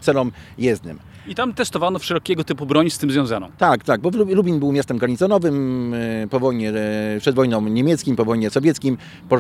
celom 0.02 0.32
jezdnym. 0.58 1.00
I 1.28 1.36
tam 1.36 1.54
testowano 1.54 2.00
wszelkiego 2.00 2.44
typu 2.44 2.66
broń 2.66 2.90
z 2.90 2.98
tym 2.98 3.12
związaną. 3.12 3.50
Tak, 3.58 3.84
tak, 3.84 4.02
bo 4.02 4.10
Lub- 4.10 4.30
Lubin 4.36 4.60
był 4.60 4.72
miastem 4.72 4.98
garnizonowym 4.98 5.94
e, 5.94 6.28
po 6.28 6.40
wojnie, 6.40 6.70
e, 6.70 7.20
przed 7.20 7.36
wojną 7.36 7.62
niemieckim, 7.68 8.16
po 8.16 8.26
wojnie 8.26 8.50
sowieckim. 8.50 8.98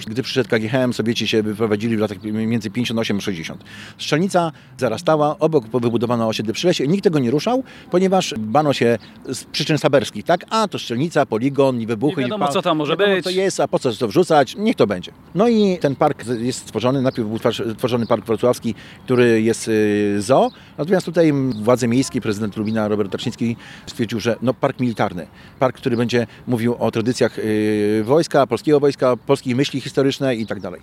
Gdy 0.07 0.23
przyszedł 0.23 0.49
KGHM, 0.49 0.93
Sowieci 0.93 1.27
się 1.27 1.43
wyprowadzili 1.43 1.97
w 1.97 1.99
latach 1.99 2.23
między 2.23 2.69
58 2.69 3.17
a 3.17 3.21
60. 3.21 3.63
Strzelnica 3.97 4.51
zarastała, 4.77 5.39
obok 5.39 5.65
wybudowano 5.67 6.27
osiedle 6.27 6.53
przy 6.53 6.67
lesie. 6.67 6.87
Nikt 6.87 7.03
tego 7.03 7.19
nie 7.19 7.31
ruszał, 7.31 7.63
ponieważ 7.91 8.33
bano 8.37 8.73
się 8.73 8.97
z 9.29 9.43
przyczyn 9.43 9.77
saberskich, 9.77 10.25
tak? 10.25 10.45
A 10.49 10.67
to 10.67 10.79
strzelnica, 10.79 11.25
poligon 11.25 11.81
i 11.81 11.85
wybuchy. 11.87 12.15
Nie 12.21 12.23
wiadomo, 12.27 12.45
pa- 12.45 12.51
co 12.51 12.61
tam 12.61 12.77
może 12.77 12.91
wiadomo, 12.97 13.15
być. 13.15 13.23
co 13.23 13.29
jest, 13.29 13.59
a 13.59 13.67
po 13.67 13.79
co 13.79 13.93
to 13.93 14.07
wrzucać? 14.07 14.55
Niech 14.55 14.75
to 14.75 14.87
będzie. 14.87 15.11
No 15.35 15.47
i 15.47 15.77
ten 15.81 15.95
park 15.95 16.25
jest 16.39 16.59
stworzony, 16.59 17.01
najpierw 17.01 17.27
był 17.27 17.39
tworzony 17.77 18.05
park 18.07 18.25
wrocławski, 18.25 18.75
który 19.05 19.41
jest 19.41 19.67
y, 19.67 20.15
zoo, 20.21 20.49
natomiast 20.77 21.05
tutaj 21.05 21.33
władze 21.73 21.87
miejskie, 21.87 22.21
prezydent 22.21 22.57
Lubina 22.57 22.87
Robert 22.87 23.11
Tarczyński 23.11 23.55
stwierdził, 23.87 24.19
że 24.19 24.35
no, 24.41 24.53
park 24.53 24.79
militarny, 24.79 25.27
park, 25.59 25.77
który 25.77 25.97
będzie 25.97 26.27
mówił 26.47 26.75
o 26.79 26.91
tradycjach 26.91 27.39
y, 27.39 28.01
wojska, 28.05 28.47
polskiego 28.47 28.79
wojska, 28.79 29.17
polskiej 29.17 29.55
myśli 29.55 29.81
historycznej 29.81 30.41
i 30.41 30.47
tak 30.47 30.59
dalej. 30.59 30.81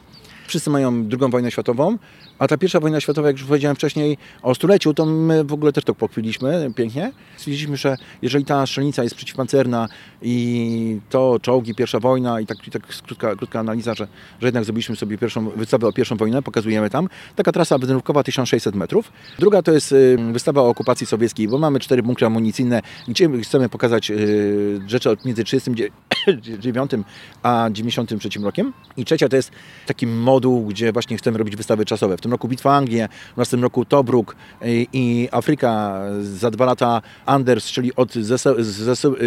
Wszyscy 0.51 0.71
mają 0.71 1.07
drugą 1.09 1.31
wojnę 1.31 1.51
światową, 1.51 1.99
a 2.39 2.49
ta 2.49 2.59
pierwsza 2.59 2.81
wojna 2.81 3.01
światowa, 3.01 3.29
jak 3.29 3.37
już 3.37 3.47
powiedziałem 3.47 3.77
wcześniej, 3.77 4.19
o 4.43 4.55
stuleciu, 4.55 4.95
to 4.95 5.07
my 5.07 5.45
w 5.45 5.53
ogóle 5.53 5.73
też 5.73 5.85
to 5.85 5.95
pochwililiśmy 5.95 6.73
pięknie. 6.77 7.13
Stwierdziliśmy, 7.37 7.77
że 7.77 7.97
jeżeli 8.23 8.45
ta 8.45 8.67
strzelnica 8.67 9.03
jest 9.03 9.15
przeciwpancerna 9.15 9.89
i 10.23 11.01
to 11.11 11.39
czołgi, 11.43 11.75
pierwsza 11.75 12.01
wojna 12.01 12.41
i 12.41 12.47
tak, 12.47 12.69
i 12.69 12.71
tak 12.71 12.87
krótka, 12.87 13.37
krótka 13.37 13.61
analiza, 13.61 13.95
że, 13.95 14.09
że 14.41 14.47
jednak 14.47 14.65
zrobiliśmy 14.65 14.97
sobie 14.97 15.19
pierwszą 15.19 15.51
wystawę 15.51 15.89
o 15.89 15.93
pierwszą 15.93 16.17
wojnę, 16.17 16.43
pokazujemy 16.43 16.91
tam. 16.91 17.09
Taka 17.37 17.53
trasa 17.53 17.79
wędrówkowa 17.79 18.23
1600 18.23 18.75
metrów. 18.75 19.13
Druga 19.39 19.63
to 19.63 19.73
jest 19.73 19.93
y, 19.93 20.17
wystawa 20.33 20.63
o 20.63 20.69
okupacji 20.69 21.07
sowieckiej, 21.07 21.49
bo 21.49 21.59
mamy 21.59 21.81
cztery 21.81 22.03
bunkry 22.03 22.27
amunicyjne, 22.27 22.83
gdzie 23.09 23.29
chcemy 23.43 23.69
pokazać 23.69 24.11
y, 24.11 24.81
rzeczy 24.87 25.17
między 25.25 25.45
39 25.45 26.91
a 27.43 27.69
93 27.73 28.29
rokiem. 28.41 28.73
I 28.97 29.05
trzecia 29.05 29.29
to 29.29 29.37
jest 29.37 29.51
taki 29.87 30.07
gdzie 30.49 30.93
właśnie 30.93 31.17
chcemy 31.17 31.39
robić 31.39 31.57
wystawy 31.57 31.85
czasowe. 31.85 32.17
W 32.17 32.21
tym 32.21 32.33
roku 32.33 32.49
Bitwa 32.49 32.77
Anglii, 32.77 33.01
w 33.35 33.37
następnym 33.37 33.65
roku 33.65 33.85
Tobruk 33.85 34.37
i 34.93 35.29
Afryka. 35.33 36.01
Za 36.23 36.51
dwa 36.51 36.65
lata 36.65 37.03
Anders, 37.27 37.67
czyli 37.67 37.95
od 37.95 38.13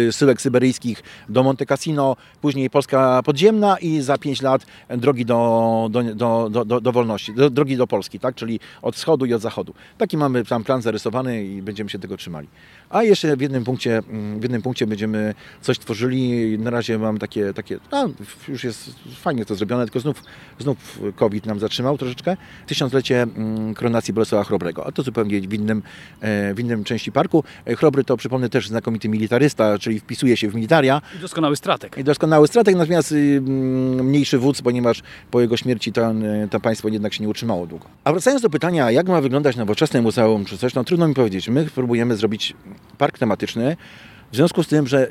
zesyłek 0.08 0.42
syberyjskich 0.42 1.02
do 1.28 1.42
Monte 1.42 1.66
Cassino, 1.66 2.16
później 2.40 2.70
Polska 2.70 3.22
podziemna 3.24 3.78
i 3.78 4.00
za 4.00 4.18
pięć 4.18 4.42
lat 4.42 4.66
drogi 4.88 5.24
do, 5.24 5.88
do, 6.14 6.50
do, 6.50 6.80
do, 6.80 6.92
wolności, 6.92 7.32
drogi 7.50 7.76
do 7.76 7.86
Polski, 7.86 8.20
tak? 8.20 8.34
czyli 8.34 8.60
od 8.82 8.96
wschodu 8.96 9.24
i 9.24 9.34
od 9.34 9.42
zachodu. 9.42 9.74
Taki 9.98 10.16
mamy 10.16 10.44
tam 10.44 10.64
plan 10.64 10.82
zarysowany 10.82 11.44
i 11.44 11.62
będziemy 11.62 11.90
się 11.90 11.98
tego 11.98 12.16
trzymali. 12.16 12.48
A 12.90 13.02
jeszcze 13.02 13.36
w 13.36 13.40
jednym 13.40 13.64
punkcie, 13.64 14.02
w 14.38 14.42
jednym 14.42 14.62
punkcie 14.62 14.86
będziemy 14.86 15.34
coś 15.60 15.78
tworzyli. 15.78 16.58
Na 16.58 16.70
razie 16.70 16.98
mam 16.98 17.18
takie, 17.18 17.54
takie 17.54 17.78
no, 17.92 18.08
już 18.48 18.64
jest 18.64 18.90
fajnie 19.16 19.44
to 19.44 19.54
zrobione, 19.54 19.84
tylko 19.84 20.00
znów, 20.00 20.22
znów 20.58 21.00
COVID 21.12 21.46
nam 21.46 21.60
zatrzymał 21.60 21.98
troszeczkę. 21.98 22.36
Tysiąclecie 22.66 23.22
mm, 23.22 23.74
koronacji 23.74 24.14
Bolesława 24.14 24.44
Chrobrego, 24.44 24.86
a 24.86 24.92
to 24.92 25.02
zupełnie 25.02 25.40
w 25.40 25.54
innym, 25.54 25.82
e, 26.20 26.54
w 26.54 26.60
innym 26.60 26.84
części 26.84 27.12
parku. 27.12 27.44
E, 27.66 27.76
Chrobry 27.76 28.04
to 28.04 28.16
przypomnę 28.16 28.48
też 28.48 28.68
znakomity 28.68 29.08
militarysta, 29.08 29.78
czyli 29.78 30.00
wpisuje 30.00 30.36
się 30.36 30.48
w 30.48 30.54
militaria. 30.54 31.02
I 31.16 31.18
doskonały 31.18 31.56
stratek. 31.56 31.98
I 31.98 32.04
doskonały 32.04 32.48
strateg, 32.48 32.76
natomiast 32.76 33.12
y, 33.12 33.40
mniejszy 34.02 34.38
wódz, 34.38 34.62
ponieważ 34.62 35.02
po 35.30 35.40
jego 35.40 35.56
śmierci 35.56 35.92
to, 35.92 36.12
y, 36.12 36.48
to 36.50 36.60
państwo 36.60 36.88
jednak 36.88 37.14
się 37.14 37.22
nie 37.22 37.28
utrzymało 37.28 37.66
długo. 37.66 37.86
A 38.04 38.12
wracając 38.12 38.42
do 38.42 38.50
pytania, 38.50 38.90
jak 38.90 39.08
ma 39.08 39.20
wyglądać 39.20 39.56
nowoczesne 39.56 40.02
muzeum 40.02 40.44
czy 40.44 40.58
coś, 40.58 40.74
no 40.74 40.84
trudno 40.84 41.08
mi 41.08 41.14
powiedzieć. 41.14 41.48
My 41.48 41.64
próbujemy 41.64 42.16
zrobić 42.16 42.54
park 42.98 43.18
tematyczny, 43.18 43.76
w 44.32 44.36
związku 44.36 44.62
z 44.62 44.66
tym, 44.66 44.86
że 44.86 45.08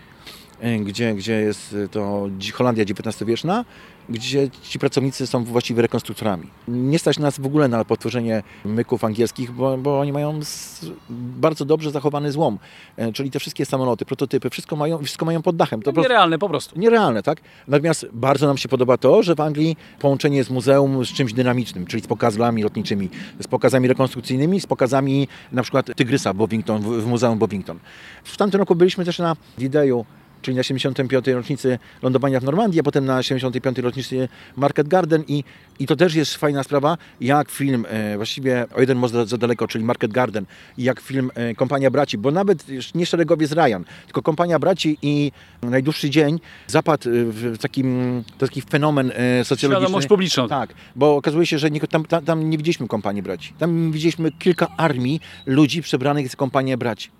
y, 0.64 0.78
gdzie, 0.78 1.14
gdzie 1.14 1.32
jest 1.32 1.76
to 1.90 2.28
Holandia 2.54 2.84
XIX-wieczna, 2.84 3.64
gdzie 4.10 4.50
ci 4.62 4.78
pracownicy 4.78 5.26
są 5.26 5.44
właściwie 5.44 5.82
rekonstruktorami. 5.82 6.46
Nie 6.68 6.98
stać 6.98 7.18
nas 7.18 7.38
w 7.40 7.46
ogóle 7.46 7.68
na 7.68 7.84
potworzenie 7.84 8.42
myków 8.64 9.04
angielskich, 9.04 9.52
bo, 9.52 9.78
bo 9.78 10.00
oni 10.00 10.12
mają 10.12 10.40
bardzo 11.10 11.64
dobrze 11.64 11.90
zachowany 11.90 12.32
złom, 12.32 12.58
E, 12.96 13.12
czyli 13.12 13.30
te 13.30 13.38
wszystkie 13.40 13.66
samoloty, 13.66 14.04
prototypy, 14.04 14.50
wszystko 14.50 14.76
mają, 14.76 14.98
wszystko 14.98 15.24
mają 15.26 15.42
pod 15.42 15.56
dachem. 15.56 15.82
To 15.82 15.84
po 15.84 15.92
prostu- 15.92 16.08
Nierealne 16.08 16.38
po 16.38 16.48
prostu. 16.48 16.78
Nierealne, 16.78 17.22
tak? 17.22 17.40
Natomiast 17.68 18.06
bardzo 18.12 18.46
nam 18.46 18.58
się 18.58 18.68
podoba 18.68 18.96
to, 18.96 19.22
że 19.22 19.34
w 19.34 19.40
Anglii 19.40 19.76
połączenie 19.98 20.44
z 20.44 20.50
muzeum 20.50 21.04
z 21.04 21.08
czymś 21.08 21.32
dynamicznym, 21.32 21.86
czyli 21.86 22.02
z 22.02 22.06
pokazami 22.06 22.62
lotniczymi, 22.62 23.08
z 23.40 23.46
pokazami 23.46 23.88
rekonstrukcyjnymi, 23.88 24.60
z 24.60 24.66
pokazami 24.66 25.28
na 25.52 25.62
przykład 25.62 25.90
Tygrysa 25.96 26.34
Bovington 26.34 26.82
w, 26.82 26.86
w 27.02 27.06
Muzeum 27.06 27.38
Bovington. 27.38 27.78
W 28.24 28.36
tamtym 28.36 28.60
roku 28.60 28.74
byliśmy 28.74 29.04
też 29.04 29.18
na 29.18 29.36
D-Dayu, 29.58 30.04
czyli 30.42 30.56
na 30.56 30.62
75. 30.62 31.26
rocznicy 31.26 31.78
lądowania 32.02 32.40
w 32.40 32.44
Normandii, 32.44 32.80
a 32.80 32.82
potem 32.82 33.04
na 33.04 33.22
75. 33.22 33.78
rocznicy 33.78 34.28
Market 34.56 34.88
Garden 34.88 35.24
i, 35.28 35.44
i 35.78 35.86
to 35.86 35.96
też 35.96 36.14
jest 36.14 36.34
fajna 36.34 36.62
sprawa, 36.62 36.98
jak 37.20 37.50
film, 37.50 37.86
e, 37.88 38.16
właściwie 38.16 38.66
o 38.74 38.80
jeden 38.80 38.98
most 38.98 39.14
za, 39.14 39.26
za 39.26 39.38
daleko, 39.38 39.68
czyli 39.68 39.84
Market 39.84 40.12
Garden 40.12 40.44
i 40.78 40.82
jak 40.82 41.00
film 41.00 41.30
e, 41.34 41.54
Kompania 41.54 41.90
Braci, 41.90 42.18
bo 42.18 42.30
nawet 42.30 42.64
nie 42.94 43.06
szeregowiec 43.06 43.52
Ryan, 43.52 43.84
tylko 44.06 44.22
Kompania 44.22 44.58
Braci 44.58 44.98
i 45.02 45.32
Najdłuższy 45.62 46.10
Dzień 46.10 46.40
zapadł 46.66 47.08
e, 47.08 47.12
w 47.12 47.58
takim, 47.58 48.22
to 48.38 48.46
taki 48.46 48.62
fenomen 48.62 49.12
e, 49.14 49.44
socjologiczny. 49.44 49.86
Świadomość 49.86 50.06
publiczną. 50.06 50.48
Tak, 50.48 50.74
bo 50.96 51.16
okazuje 51.16 51.46
się, 51.46 51.58
że 51.58 51.70
nie, 51.70 51.80
tam, 51.80 52.04
tam, 52.04 52.24
tam 52.24 52.50
nie 52.50 52.58
widzieliśmy 52.58 52.88
kompanii 52.88 53.22
braci. 53.22 53.54
Tam 53.58 53.92
widzieliśmy 53.92 54.32
kilka 54.32 54.68
armii 54.76 55.20
ludzi 55.46 55.82
przebranych 55.82 56.28
za 56.28 56.36
kompanię 56.36 56.76
braci. 56.76 57.10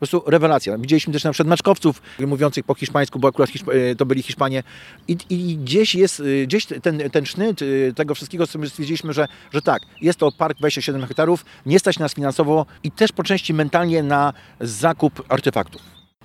Prostu 0.00 0.22
rewelacja. 0.26 0.78
Widzieliśmy 0.78 1.12
też 1.12 1.24
na 1.24 1.32
przykład 1.32 1.48
maczkowców 1.48 2.02
mówiących 2.18 2.64
po 2.64 2.74
hiszpańsku, 2.74 3.18
bo 3.18 3.28
akurat 3.28 3.50
Hiszp- 3.50 3.90
e, 3.90 3.94
to 3.94 4.06
byli 4.06 4.22
Hiszpanie. 4.22 4.62
I, 5.08 5.16
I 5.30 5.56
gdzieś 5.56 5.94
jest, 5.94 6.20
e, 6.20 6.46
gdzieś 6.46 6.66
ten, 6.66 7.10
ten 7.10 7.26
sznyt 7.26 7.60
e, 7.62 7.92
tego 7.92 8.14
wszystkiego, 8.14 8.46
stwierdziliśmy, 8.46 9.12
że, 9.12 9.28
że 9.52 9.62
tak, 9.62 9.82
jest 10.00 10.18
to 10.18 10.32
park 10.32 10.58
27 10.58 11.06
hektarów, 11.06 11.44
nie 11.66 11.78
stać 11.78 11.98
nas 11.98 12.14
finansowo 12.14 12.66
i 12.84 12.90
też 12.90 13.12
po 13.12 13.22
części 13.22 13.54
mentalnie 13.54 14.02
na 14.02 14.32
zakup 14.60 15.24
artefaktów. 15.28 15.82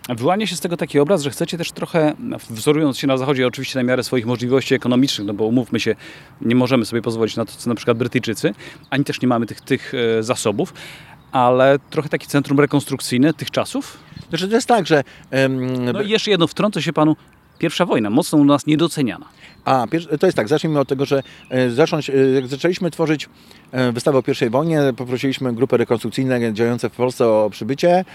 Wyłania 0.09 0.47
się 0.47 0.55
z 0.55 0.59
tego 0.59 0.77
taki 0.77 0.99
obraz, 0.99 1.21
że 1.21 1.29
chcecie 1.29 1.57
też 1.57 1.71
trochę, 1.71 2.13
wzorując 2.49 2.97
się 2.97 3.07
na 3.07 3.17
Zachodzie, 3.17 3.47
oczywiście 3.47 3.79
na 3.79 3.83
miarę 3.83 4.03
swoich 4.03 4.25
możliwości 4.25 4.75
ekonomicznych, 4.75 5.27
no 5.27 5.33
bo 5.33 5.45
umówmy 5.45 5.79
się, 5.79 5.95
nie 6.41 6.55
możemy 6.55 6.85
sobie 6.85 7.01
pozwolić 7.01 7.35
na 7.35 7.45
to, 7.45 7.51
co 7.51 7.69
na 7.69 7.75
przykład 7.75 7.97
Brytyjczycy, 7.97 8.53
ani 8.89 9.03
też 9.03 9.21
nie 9.21 9.27
mamy 9.27 9.45
tych, 9.45 9.61
tych 9.61 9.93
zasobów, 10.19 10.73
ale 11.31 11.79
trochę 11.89 12.09
taki 12.09 12.27
centrum 12.27 12.59
rekonstrukcyjne 12.59 13.33
tych 13.33 13.51
czasów. 13.51 13.97
Znaczy 14.29 14.47
to 14.47 14.55
jest 14.55 14.67
tak, 14.67 14.87
że... 14.87 15.03
em, 15.31 15.85
No 15.93 16.01
i 16.01 16.09
jeszcze 16.09 16.31
jedno, 16.31 16.47
wtrącę 16.47 16.81
się 16.81 16.93
panu. 16.93 17.15
Pierwsza 17.59 17.85
wojna, 17.85 18.09
mocno 18.09 18.37
u 18.37 18.45
nas 18.45 18.65
niedoceniana. 18.65 19.25
A, 19.65 19.85
to 20.19 20.27
jest 20.27 20.37
tak, 20.37 20.47
zacznijmy 20.47 20.79
od 20.79 20.87
tego, 20.87 21.05
że 21.05 21.23
e, 21.49 21.69
zacząć, 21.69 22.09
e, 22.09 22.13
jak 22.13 22.47
zaczęliśmy 22.47 22.91
tworzyć 22.91 23.29
e, 23.71 23.91
wystawę 23.91 24.17
o 24.17 24.23
pierwszej 24.23 24.49
wojnie, 24.49 24.81
poprosiliśmy 24.97 25.53
grupy 25.53 25.77
rekonstrukcyjne 25.77 26.53
działające 26.53 26.89
w 26.89 26.93
Polsce 26.93 27.27
o 27.27 27.49
przybycie, 27.49 28.05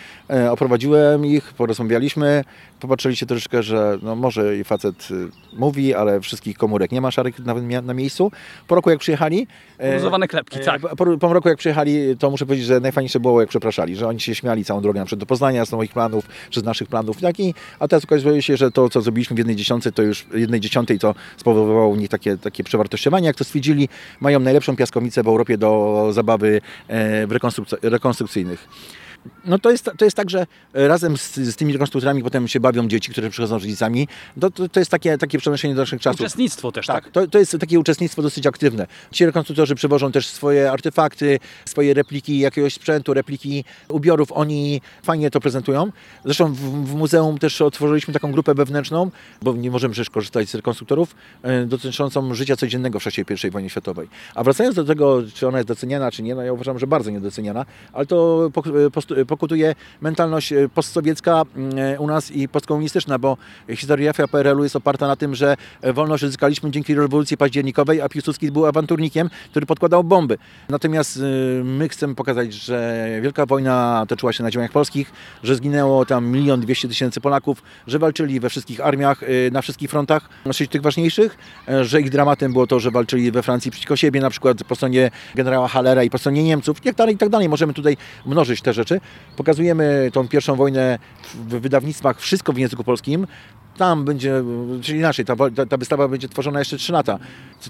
oprowadziłem 0.51 1.27
ich, 1.27 1.53
porozmawialiśmy, 1.53 2.45
popatrzyliście 2.81 3.27
troszeczkę, 3.27 3.63
że 3.63 3.99
no 4.03 4.17
może 4.17 4.57
i 4.57 4.65
facet 4.65 5.09
mówi, 5.53 5.95
ale 5.95 6.21
wszystkich 6.21 6.59
komórek 6.59 6.93
nie 6.93 7.01
ma 7.01 7.11
szarych 7.11 7.39
nawet 7.39 7.65
mia- 7.65 7.85
na 7.85 7.95
miejscu. 7.95 8.33
Po 8.69 8.75
roku 8.75 8.91
jak 8.91 8.99
przyjechali... 8.99 9.47
e, 9.79 9.91
Poluzowane 9.91 10.29
klepki, 10.29 10.59
tak. 10.65 10.81
Po, 10.81 11.19
po 11.19 11.33
roku 11.33 11.49
jak 11.49 11.59
przyjechali, 11.59 12.17
to 12.19 12.31
muszę 12.31 12.47
powiedzieć, 12.47 12.67
że 12.67 12.81
najfajniejsze 12.81 13.21
było 13.21 13.41
jak 13.41 13.51
przepraszali, 13.51 13.97
że 13.97 14.09
oni 14.09 14.21
się 14.21 14.35
śmiali 14.35 14.65
całą 14.65 14.81
drogę 14.81 15.01
na 15.01 15.07
przykład 15.07 15.21
do 15.21 15.27
Poznania 15.27 15.65
z 15.65 15.73
moich 15.73 15.93
planów, 15.93 16.29
czy 16.51 16.61
z 16.61 16.65
naszych 16.65 16.89
planów. 16.89 17.21
Tak? 17.21 17.41
I, 17.41 17.55
a 17.79 17.89
teraz 17.89 18.05
okazuje 18.05 18.43
się, 18.43 18.57
że 18.57 18.71
to 18.71 18.89
co 18.89 19.01
zrobiliśmy 19.01 19.35
w 19.35 19.39
jednej 19.39 19.57
dziesiątej, 19.57 19.93
to 19.93 20.03
już 20.03 20.27
jednej 20.35 20.61
dziesiątej 20.61 20.99
to 20.99 21.15
spowodowało 21.41 21.89
u 21.89 21.97
nich 21.97 22.09
takie, 22.09 22.37
takie 22.37 22.65
przewartościowanie. 22.65 23.27
Jak 23.27 23.37
to 23.37 23.45
stwierdzili, 23.45 23.89
mają 24.21 24.41
najlepszą 24.41 24.77
piaskownicę 24.77 25.23
w 25.23 25.29
Europie 25.29 25.59
do 25.59 26.09
zabawy 26.13 26.61
e, 26.89 27.27
w 27.27 27.31
rekonstrukc- 27.31 27.79
rekonstrukcyjnych. 27.83 28.69
No 29.45 29.59
to 29.59 29.71
jest, 29.71 29.91
to 29.99 30.05
jest 30.05 30.17
tak, 30.17 30.31
że 30.31 30.47
razem 30.73 31.17
z, 31.17 31.35
z 31.37 31.57
tymi 31.57 31.73
rekonstruktorami 31.73 32.23
potem 32.23 32.49
się 32.49 32.61
bawią 32.61 32.89
dzieci, 32.89 33.13
które 33.13 33.31
przychodzą 33.31 33.59
z 33.59 33.63
rodzicami. 33.63 34.09
To, 34.41 34.51
to, 34.51 34.69
to 34.69 34.81
jest 34.81 34.91
takie, 34.91 35.19
takie 35.19 35.39
przenoszenie 35.39 35.75
do 35.75 35.81
naszych 35.81 36.01
czasów. 36.01 36.21
Uczestnictwo 36.21 36.73
też, 36.73 36.87
tak? 36.87 37.05
Tak, 37.05 37.13
to, 37.13 37.27
to 37.27 37.39
jest 37.39 37.57
takie 37.61 37.81
uczestnictwo 37.81 38.23
dosyć 38.23 38.47
aktywne. 38.47 38.87
Ci 39.11 39.27
rekonstruktorzy 39.27 39.75
przywożą 39.75 40.13
też 40.13 40.27
swoje 40.27 40.71
artefakty, 40.71 41.39
swoje 41.65 41.95
repliki 41.95 42.39
jakiegoś 42.39 42.75
sprzętu, 42.75 43.15
repliki 43.15 43.65
ubiorów. 43.89 44.33
Oni 44.33 44.81
fajnie 45.03 45.31
to 45.31 45.41
prezentują. 45.41 45.93
Zresztą 46.25 46.53
w, 46.53 46.59
w 46.87 46.95
muzeum 46.95 47.39
też 47.39 47.61
otworzyliśmy 47.61 48.15
taką 48.15 48.33
grupę 48.33 48.55
wewnętrzną, 48.55 49.11
bo 49.43 49.53
nie 49.53 49.71
możemy 49.71 49.93
przecież 49.93 50.11
korzystać 50.11 50.49
z 50.49 50.55
rekonstruktorów, 50.55 51.15
e, 51.43 51.67
dotyczącą 51.67 52.35
życia 52.35 52.57
codziennego 52.57 53.01
w 53.01 53.03
czasie 53.03 53.25
I 53.45 53.51
wojny 53.51 53.71
światowej. 53.71 54.09
A 54.35 54.45
wracając 54.45 54.77
do 54.77 54.85
tego, 54.85 55.23
czy 55.35 55.49
ona 55.49 55.59
jest 55.59 55.69
doceniana, 55.69 56.11
czy 56.11 56.23
nie, 56.23 56.35
no 56.35 56.43
ja 56.43 56.53
uważam, 56.53 56.79
że 56.79 56.87
bardzo 56.87 57.11
niedoceniana, 57.11 57.67
ale 57.93 58.07
to 58.07 58.51
pok- 58.53 58.91
postu- 58.91 59.10
pokutuje 59.27 59.75
mentalność 60.01 60.53
e, 60.53 60.69
postsowiecka 60.69 61.43
mm, 61.57 62.01
u 62.01 62.07
nas 62.07 62.31
i 62.31 62.49
postkomunistyczna, 62.49 63.19
bo 63.19 63.37
historiografia 63.69 64.29
PRL-u 64.29 64.63
jest 64.63 64.77
oparta 64.77 65.09
na 65.09 65.17
tym, 65.17 65.35
że 65.35 65.57
e, 65.83 65.93
wolność 65.93 66.23
uzyskaliśmy 66.23 66.71
dzięki 66.71 66.95
rewolucji 66.95 67.37
październikowej, 67.37 68.01
a 68.01 68.09
Piłsudski 68.09 68.53
był 68.53 68.67
awanturnikiem, 68.67 69.31
który 69.51 69.67
podkładał 69.67 70.05
bomby. 70.05 70.39
Natomiast 70.69 71.21
my 71.65 71.89
chcemy 71.89 72.15
pokazać, 72.15 72.53
że 72.53 73.07
Wielka 73.23 73.47
Wojna 73.47 74.05
toczyła 74.09 74.33
się 74.33 74.43
na 74.43 74.51
ziemiach 74.51 74.71
polskich, 74.73 75.13
że 75.43 75.57
zginęło 75.57 76.07
tam 76.07 76.27
milion 76.27 76.61
dwieście 76.61 76.89
tysięcy 76.89 77.21
Polaków, 77.21 77.63
że 77.87 77.99
walczyli 77.99 78.41
we 78.41 78.51
wszystkich 78.51 78.81
armiach, 78.81 79.21
na 79.53 79.63
wszystkich 79.63 79.91
frontach, 79.91 80.29
znaczy 80.45 80.69
tych 80.69 80.83
ważniejszych, 80.83 81.39
e, 81.69 81.85
że 81.85 82.01
ich 82.01 82.11
dramatem 82.11 82.53
było 82.53 82.67
to, 82.67 82.81
że 82.81 82.91
walczyli 82.91 83.31
we 83.31 83.43
Francji 83.43 83.71
przeciwko 83.71 83.97
siebie, 83.97 84.21
na 84.21 84.31
przykład 84.31 84.65
po 84.65 84.75
stronie 84.75 85.11
generała 85.35 85.69
Hallera 85.69 86.03
i 86.03 86.11
po 86.11 86.19
stronie 86.19 86.43
Niemców, 86.45 86.79
i 86.79 86.83
tak 86.83 86.95
dalej, 86.95 87.15
i 87.15 87.19
tak 87.19 87.29
dalej. 87.29 87.49
Możemy 87.49 87.75
tutaj 87.75 87.97
mnożyć 88.27 88.63
te 88.63 88.73
rzeczy. 88.73 89.00
Pokazujemy 89.37 90.11
tą 90.13 90.29
pierwszą 90.29 90.57
wojnę 90.57 90.99
w 91.35 91.61
wydawnictwach, 91.61 92.21
wszystko 92.21 92.53
w 92.53 92.59
języku 92.59 92.85
polskim. 92.85 93.27
Tam 93.77 94.05
będzie, 94.05 94.43
czyli 94.83 94.99
inaczej, 94.99 95.25
ta, 95.25 95.37
ta, 95.57 95.67
ta 95.67 95.77
wystawa 95.77 96.09
będzie 96.09 96.29
tworzona 96.29 96.59
jeszcze 96.59 96.77
3 96.77 96.93
lata. 96.93 97.19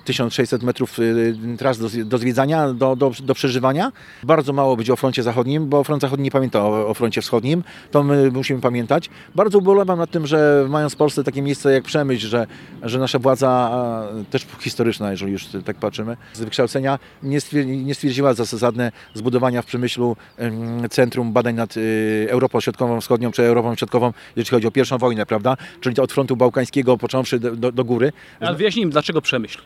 1600 0.04 0.62
metrów 0.62 0.98
y, 0.98 1.34
tras 1.58 1.78
do, 1.78 1.88
do 2.04 2.18
zwiedzania, 2.18 2.72
do, 2.72 2.96
do, 2.96 3.12
do 3.22 3.34
przeżywania. 3.34 3.92
Bardzo 4.22 4.52
mało 4.52 4.76
będzie 4.76 4.92
o 4.92 4.96
froncie 4.96 5.22
zachodnim, 5.22 5.68
bo 5.68 5.84
front 5.84 6.02
zachodni 6.02 6.24
nie 6.24 6.30
pamięta 6.30 6.64
o, 6.64 6.88
o 6.88 6.94
froncie 6.94 7.22
wschodnim. 7.22 7.64
To 7.90 8.02
my 8.02 8.30
musimy 8.30 8.60
pamiętać. 8.60 9.10
Bardzo 9.34 9.58
ubolewam 9.58 9.98
nad 9.98 10.10
tym, 10.10 10.26
że 10.26 10.66
mając 10.68 10.92
w 10.92 10.96
Polsce 10.96 11.24
takie 11.24 11.42
miejsce 11.42 11.72
jak 11.72 11.84
Przemyśl, 11.84 12.28
że, 12.28 12.46
że 12.82 12.98
nasza 12.98 13.18
władza, 13.18 13.70
też 14.30 14.46
historyczna, 14.60 15.10
jeżeli 15.10 15.32
już 15.32 15.46
tak 15.64 15.76
patrzymy, 15.76 16.16
z 16.32 16.40
wykształcenia 16.40 16.98
nie, 17.22 17.38
stwier- 17.38 17.66
nie 17.66 17.94
stwierdziła 17.94 18.34
za 18.34 18.44
zasadne 18.44 18.92
zbudowania 19.14 19.62
w 19.62 19.66
Przemyślu 19.66 20.16
em, 20.36 20.88
Centrum 20.90 21.32
Badań 21.32 21.54
nad 21.54 21.76
y, 21.76 22.26
Europą 22.30 22.60
Środkową-Wschodnią 22.60 23.30
czy 23.30 23.42
Europą 23.42 23.74
Środkową, 23.74 24.12
jeśli 24.36 24.50
chodzi 24.50 24.66
o 24.66 24.70
pierwszą 24.70 24.98
wojnę, 24.98 25.26
prawda? 25.26 25.56
Czyli 25.80 25.89
od 25.98 26.12
frontu 26.12 26.36
bałkańskiego 26.36 26.96
począwszy 26.98 27.38
do, 27.40 27.56
do, 27.56 27.72
do 27.72 27.84
góry. 27.84 28.12
Ale 28.40 28.56
wyjaśnijmy, 28.56 28.92
dlaczego 28.92 29.22
Przemyśl? 29.22 29.58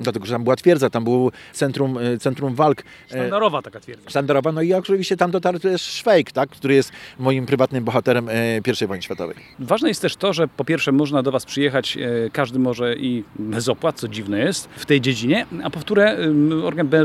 Dlatego, 0.00 0.26
że 0.26 0.32
tam 0.32 0.44
była 0.44 0.56
twierdza, 0.56 0.90
tam 0.90 1.04
było 1.04 1.30
centrum, 1.52 1.98
y, 1.98 2.18
centrum 2.18 2.54
walk. 2.54 2.80
e, 2.80 2.84
Sztandarowa 3.08 3.62
taka 3.62 3.80
twierdza. 3.80 4.10
Sztandarowa, 4.10 4.52
no 4.52 4.62
i 4.62 4.72
oczywiście 4.72 5.16
tam 5.16 5.30
dotarł 5.30 5.58
też 5.58 5.82
Szwejk, 5.82 6.32
tak, 6.32 6.50
który 6.50 6.74
jest 6.74 6.92
moim 7.18 7.46
prywatnym 7.46 7.84
bohaterem 7.84 8.28
e, 8.28 8.58
I 8.82 8.86
wojny 8.86 9.02
światowej. 9.02 9.36
Ważne 9.58 9.88
jest 9.88 10.02
też 10.02 10.16
to, 10.16 10.32
że 10.32 10.48
po 10.48 10.64
pierwsze 10.64 10.92
można 10.92 11.22
do 11.22 11.32
Was 11.32 11.44
przyjechać, 11.44 11.96
e, 11.96 12.30
każdy 12.32 12.58
może 12.58 12.96
i 12.96 13.24
bez 13.38 13.68
opłat, 13.68 14.00
co 14.00 14.08
dziwne 14.08 14.38
jest, 14.38 14.68
w 14.76 14.86
tej 14.86 15.00
dziedzinie, 15.00 15.46
a 15.64 15.70
po 15.70 15.80
wtóre 15.80 16.18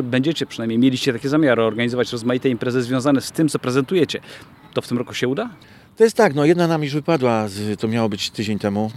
będziecie, 0.03 0.45
przynajmniej 0.45 0.79
mieliście 0.79 1.13
takie 1.13 1.29
zamiary, 1.29 1.63
organizować 1.63 2.11
rozmaite 2.11 2.49
imprezy 2.49 2.81
związane 2.81 3.21
z 3.21 3.31
tym, 3.31 3.49
co 3.49 3.59
prezentujecie. 3.59 4.19
To 4.73 4.81
w 4.81 4.87
tym 4.87 4.97
roku 4.97 5.13
się 5.13 5.27
uda? 5.27 5.49
To 5.97 6.03
jest 6.03 6.15
tak, 6.15 6.35
no 6.35 6.45
jedna 6.45 6.67
nam 6.67 6.83
już 6.83 6.93
wypadła, 6.93 7.47
to 7.79 7.87
miało 7.87 8.09
być 8.09 8.29
tydzień 8.29 8.59
temu, 8.59 8.91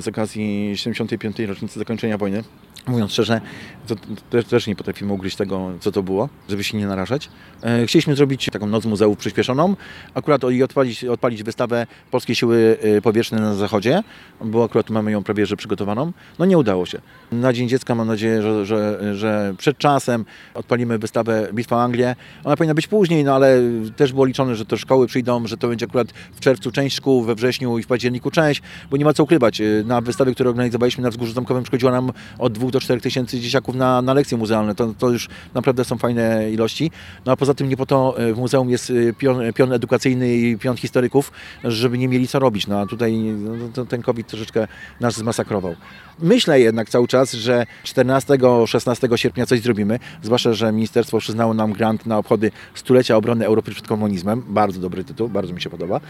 z 0.00 0.08
okazji 0.08 0.72
75. 0.74 1.38
rocznicy 1.38 1.78
zakończenia 1.78 2.18
wojny. 2.18 2.44
Mówiąc 2.86 3.12
szczerze, 3.12 3.40
to, 3.86 3.94
też, 4.30 4.44
też 4.44 4.66
nie 4.66 4.76
potrafimy 4.76 5.12
ugryźć 5.12 5.36
tego, 5.36 5.72
co 5.80 5.92
to 5.92 6.02
było, 6.02 6.28
żeby 6.48 6.64
się 6.64 6.78
nie 6.78 6.86
narażać. 6.86 7.28
E, 7.62 7.86
chcieliśmy 7.86 8.16
zrobić 8.16 8.46
taką 8.52 8.66
noc 8.66 8.84
muzeów 8.84 9.18
przyspieszoną, 9.18 9.76
akurat 10.14 10.42
i 10.52 10.62
odpalić, 10.62 11.04
odpalić 11.04 11.42
wystawę 11.42 11.86
Polskie 12.10 12.34
Siły 12.34 12.78
e, 12.82 13.02
Powietrzne 13.02 13.40
na 13.40 13.54
Zachodzie, 13.54 14.02
bo 14.44 14.64
akurat 14.64 14.90
mamy 14.90 15.12
ją 15.12 15.22
prawie 15.22 15.46
że 15.46 15.56
przygotowaną. 15.56 16.12
No 16.38 16.44
nie 16.44 16.58
udało 16.58 16.86
się. 16.86 17.00
Na 17.32 17.52
Dzień 17.52 17.68
Dziecka 17.68 17.94
mam 17.94 18.08
nadzieję, 18.08 18.42
że, 18.42 18.66
że, 18.66 19.16
że 19.16 19.54
przed 19.58 19.78
czasem 19.78 20.24
odpalimy 20.54 20.98
wystawę 20.98 21.48
Bitwa 21.54 21.82
Anglię. 21.82 22.16
Ona 22.44 22.56
powinna 22.56 22.74
być 22.74 22.86
później, 22.86 23.24
no 23.24 23.34
ale 23.34 23.60
też 23.96 24.12
było 24.12 24.24
liczone, 24.24 24.56
że 24.56 24.64
to 24.64 24.76
szkoły 24.76 25.06
przyjdą, 25.06 25.46
że 25.46 25.56
to 25.56 25.68
będzie 25.68 25.86
akurat 25.86 26.08
w 26.32 26.40
czerwcu 26.40 26.70
część 26.70 26.96
szkół, 26.96 27.22
we 27.22 27.34
wrześniu 27.34 27.78
i 27.78 27.82
w 27.82 27.86
październiku 27.86 28.30
część, 28.30 28.62
bo 28.90 28.96
nie 28.96 29.04
ma 29.04 29.12
co 29.12 29.24
ukrywać. 29.24 29.62
Na 29.84 30.00
wystawie, 30.00 30.34
które 30.34 30.50
organizowaliśmy 30.50 31.02
na 31.02 31.10
Wzgórzu 31.10 31.32
Zamkowym 31.32 31.62
przychodziło 31.62 31.92
nam 31.92 32.12
od 32.38 32.52
2 32.52 32.70
do 32.70 32.75
4 32.80 33.00
tysięcy 33.00 33.40
dzieciaków 33.40 33.74
na, 33.74 34.02
na 34.02 34.14
lekcje 34.14 34.38
muzealne. 34.38 34.74
To, 34.74 34.94
to 34.98 35.10
już 35.10 35.28
naprawdę 35.54 35.84
są 35.84 35.98
fajne 35.98 36.50
ilości. 36.50 36.90
No 37.26 37.32
a 37.32 37.36
poza 37.36 37.54
tym 37.54 37.68
nie 37.68 37.76
po 37.76 37.86
to 37.86 38.14
e, 38.18 38.32
w 38.32 38.38
muzeum 38.38 38.70
jest 38.70 38.90
e, 38.90 39.12
pion, 39.12 39.52
pion 39.52 39.72
edukacyjny 39.72 40.36
i 40.36 40.58
pion 40.58 40.76
historyków, 40.76 41.32
żeby 41.64 41.98
nie 41.98 42.08
mieli 42.08 42.28
co 42.28 42.38
robić. 42.38 42.66
No 42.66 42.80
a 42.80 42.86
tutaj 42.86 43.18
no, 43.18 43.68
to, 43.74 43.86
ten 43.86 44.02
COVID 44.02 44.26
troszeczkę 44.26 44.68
nas 45.00 45.16
zmasakrował. 45.16 45.76
Myślę 46.18 46.60
jednak 46.60 46.90
cały 46.90 47.08
czas, 47.08 47.32
że 47.32 47.66
14-16 47.84 49.16
sierpnia 49.16 49.46
coś 49.46 49.60
zrobimy, 49.60 49.98
zwłaszcza, 50.22 50.52
że 50.52 50.72
ministerstwo 50.72 51.18
przyznało 51.18 51.54
nam 51.54 51.72
grant 51.72 52.06
na 52.06 52.18
obchody 52.18 52.50
stulecia 52.74 53.16
obrony 53.16 53.46
Europy 53.46 53.70
przed 53.70 53.86
komunizmem. 53.86 54.42
Bardzo 54.48 54.80
dobry 54.80 55.04
tytuł, 55.04 55.28
bardzo 55.28 55.52
mi 55.52 55.60
się 55.60 55.70
podoba. 55.70 56.00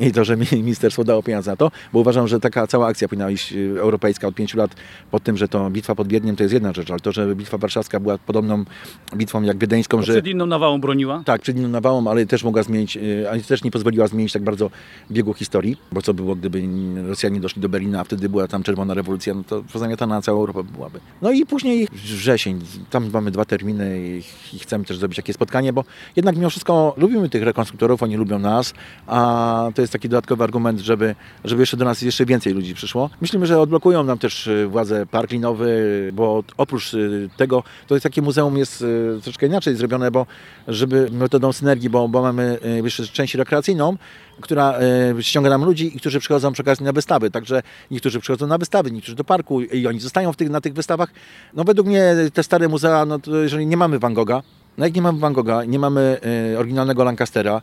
I 0.00 0.12
to, 0.12 0.24
że 0.24 0.36
mi- 0.36 0.46
ministerstwo 0.62 1.04
dało 1.04 1.22
pieniądze 1.22 1.50
na 1.50 1.56
to, 1.56 1.70
bo 1.92 1.98
uważam, 2.00 2.28
że 2.28 2.40
taka 2.40 2.66
cała 2.66 2.86
akcja 2.86 3.08
powinna 3.08 3.30
iść 3.30 3.52
y, 3.52 3.74
europejska 3.80 4.28
od 4.28 4.34
pięciu 4.34 4.58
lat 4.58 4.70
pod 5.10 5.22
tym, 5.22 5.36
że 5.36 5.48
to 5.48 5.70
bitwa 5.70 5.89
pod 5.94 6.08
Wiedniem 6.08 6.36
to 6.36 6.42
jest 6.42 6.52
jedna 6.54 6.72
rzecz, 6.72 6.90
ale 6.90 7.00
to, 7.00 7.12
że 7.12 7.34
bitwa 7.36 7.58
warszawska 7.58 8.00
była 8.00 8.18
podobną 8.18 8.64
bitwą 9.16 9.42
jak 9.42 9.58
wiedeńską, 9.58 10.02
że 10.02 10.12
Przed 10.12 10.26
inną 10.26 10.46
nawałą 10.46 10.80
broniła. 10.80 11.22
tak, 11.26 11.42
przed 11.42 11.56
inną 11.56 11.68
nawałą, 11.68 12.06
ale 12.10 12.26
też 12.26 12.44
mogła 12.44 12.62
zmienić, 12.62 12.96
y, 12.96 13.30
ale 13.30 13.40
też 13.40 13.64
nie 13.64 13.70
pozwoliła 13.70 14.06
zmienić 14.06 14.32
tak 14.32 14.42
bardzo 14.42 14.70
biegu 15.10 15.34
historii, 15.34 15.76
bo 15.92 16.02
co 16.02 16.14
było, 16.14 16.36
gdyby 16.36 16.62
Rosjanie 17.08 17.40
doszli 17.40 17.62
do 17.62 17.68
Berlina, 17.68 18.00
a 18.00 18.04
wtedy 18.04 18.28
była 18.28 18.48
tam 18.48 18.62
czerwona 18.62 18.94
rewolucja, 18.94 19.34
no 19.34 19.42
to 19.44 19.62
pozamiatana 19.72 20.22
cała 20.22 20.38
Europa 20.38 20.62
byłaby. 20.62 21.00
No 21.22 21.32
i 21.32 21.46
później 21.46 21.88
wrzesień, 21.92 22.60
tam 22.90 23.10
mamy 23.12 23.30
dwa 23.30 23.44
terminy 23.44 24.00
i, 24.52 24.58
chcemy 24.58 24.84
też 24.84 24.98
zrobić 24.98 25.16
takie 25.16 25.32
spotkanie, 25.32 25.72
bo 25.72 25.84
jednak 26.16 26.36
mimo 26.36 26.50
wszystko 26.50 26.94
lubimy 26.96 27.28
tych 27.28 27.42
rekonstruktorów, 27.42 28.02
oni 28.02 28.16
lubią 28.16 28.38
nas, 28.38 28.74
a 29.06 29.68
to 29.74 29.80
jest 29.82 29.92
taki 29.92 30.08
dodatkowy 30.08 30.44
argument, 30.44 30.80
żeby, 30.80 31.14
żeby 31.44 31.62
jeszcze 31.62 31.76
do 31.76 31.84
nas 31.84 32.02
jeszcze 32.02 32.26
więcej 32.26 32.52
ludzi 32.54 32.74
przyszło. 32.74 33.10
Myślimy, 33.20 33.46
że 33.46 33.60
odblokują 33.60 34.04
nam 34.04 34.18
też 34.18 34.46
y, 34.46 34.66
władze 34.68 35.06
park 35.06 35.30
linowy, 35.30 35.69
bo 36.12 36.44
oprócz 36.56 36.94
y, 36.94 37.28
tego, 37.36 37.62
to 37.86 37.94
jest 37.94 38.02
takie 38.02 38.22
muzeum 38.22 38.56
jest 38.56 38.82
y, 38.82 39.18
troszeczkę 39.22 39.46
inaczej 39.46 39.76
zrobione, 39.76 40.10
bo 40.10 40.26
żeby 40.68 41.08
metodą 41.12 41.52
synergii, 41.52 41.90
bo, 41.90 42.08
bo 42.08 42.22
mamy 42.22 42.58
y, 42.64 42.82
jeszcze 42.84 43.06
część 43.06 43.34
rekreacyjną, 43.34 43.96
która 44.40 44.78
y, 45.18 45.22
ściąga 45.22 45.50
nam 45.50 45.64
ludzi, 45.64 45.96
i 45.96 46.00
którzy 46.00 46.20
przychodzą 46.20 46.52
przy 46.52 46.62
okazji 46.62 46.84
na 46.84 46.92
wystawy. 46.92 47.30
Także 47.30 47.62
niektórzy 47.90 48.20
przychodzą 48.20 48.46
na 48.46 48.58
wystawy, 48.58 48.90
niektórzy 48.90 49.16
do 49.16 49.24
parku 49.24 49.60
i 49.60 49.86
oni 49.86 50.00
zostają 50.00 50.32
w 50.32 50.36
tych, 50.36 50.50
na 50.50 50.60
tych 50.60 50.74
wystawach. 50.74 51.10
No 51.54 51.64
według 51.64 51.86
mnie 51.86 52.14
te 52.34 52.42
stare 52.42 52.68
muzea, 52.68 53.04
no 53.04 53.18
to 53.18 53.36
jeżeli 53.36 53.66
nie 53.66 53.76
mamy 53.76 53.98
Van 53.98 54.14
Gogha, 54.14 54.42
no 54.78 54.84
jak 54.84 54.94
nie 54.94 55.02
mamy 55.02 55.18
Van 55.18 55.32
Gogha, 55.32 55.64
nie 55.64 55.78
mamy 55.78 56.20
y, 56.52 56.58
oryginalnego 56.58 57.04
Lancastera, 57.04 57.62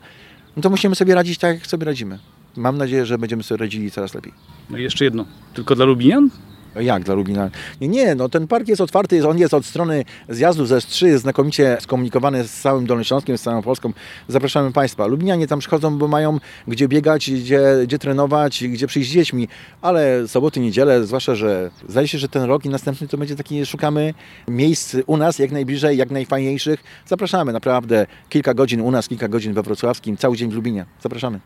no 0.55 0.61
to 0.61 0.69
musimy 0.69 0.95
sobie 0.95 1.15
radzić 1.15 1.37
tak, 1.37 1.55
jak 1.55 1.67
sobie 1.67 1.85
radzimy. 1.85 2.19
Mam 2.57 2.77
nadzieję, 2.77 3.05
że 3.05 3.17
będziemy 3.17 3.43
sobie 3.43 3.57
radzili 3.57 3.91
coraz 3.91 4.13
lepiej. 4.13 4.33
No 4.69 4.77
i 4.77 4.83
jeszcze 4.83 5.05
jedno. 5.05 5.25
Tylko 5.53 5.75
dla 5.75 5.85
Lubinian? 5.85 6.29
Jak 6.75 7.03
dla 7.03 7.15
Lublina? 7.15 7.49
Nie, 7.82 7.88
nie, 7.88 8.15
no 8.15 8.30
ten 8.30 8.47
park 8.47 8.67
jest 8.67 8.82
otwarty, 8.82 9.15
jest, 9.15 9.27
on 9.27 9.38
jest 9.38 9.53
od 9.53 9.65
strony 9.65 10.06
zjazdu 10.30 10.65
ze 10.65 10.82
Strzy, 10.82 11.08
jest 11.08 11.21
znakomicie 11.21 11.77
skomunikowany 11.80 12.43
z 12.43 12.62
całym 12.62 12.86
Dolnym 12.86 13.03
Śląskiem, 13.03 13.38
z 13.38 13.41
całą 13.41 13.62
Polską. 13.62 13.93
Zapraszamy 14.27 14.71
Państwa. 14.71 15.08
Lublinianie 15.08 15.47
tam 15.47 15.60
przychodzą, 15.60 15.97
bo 15.97 16.08
mają 16.08 16.39
gdzie 16.67 16.88
biegać, 16.88 17.32
gdzie, 17.32 17.62
gdzie 17.84 17.99
trenować, 17.99 18.63
gdzie 18.63 18.88
przyjść 18.88 19.10
z 19.10 19.13
dziećmi, 19.13 19.47
ale 19.82 20.27
soboty, 20.27 20.60
niedzielę, 20.60 21.06
zwłaszcza, 21.06 21.36
że 21.36 21.71
zdaje 21.89 22.08
się, 22.08 22.17
że 22.17 22.30
ten 22.30 22.43
rok 22.43 22.65
i 22.65 22.69
następny 22.69 23.08
to 23.08 23.17
będzie 23.17 23.36
taki, 23.36 23.65
szukamy 23.65 24.13
miejsc 24.47 24.95
u 25.06 25.17
nas 25.17 25.39
jak 25.39 25.51
najbliżej, 25.51 25.97
jak 25.97 26.12
najfajniejszych. 26.12 26.84
Zapraszamy, 27.06 27.53
naprawdę 27.53 28.06
kilka 28.30 28.53
godzin 28.53 28.82
u 28.82 28.91
nas, 28.91 29.08
kilka 29.08 29.27
godzin 29.27 29.53
we 29.53 29.63
Wrocławskim, 29.63 30.17
cały 30.17 30.38
dzień 30.38 30.51
w 30.51 30.53
Lubinie. 30.53 30.86
Zapraszamy. 31.01 31.39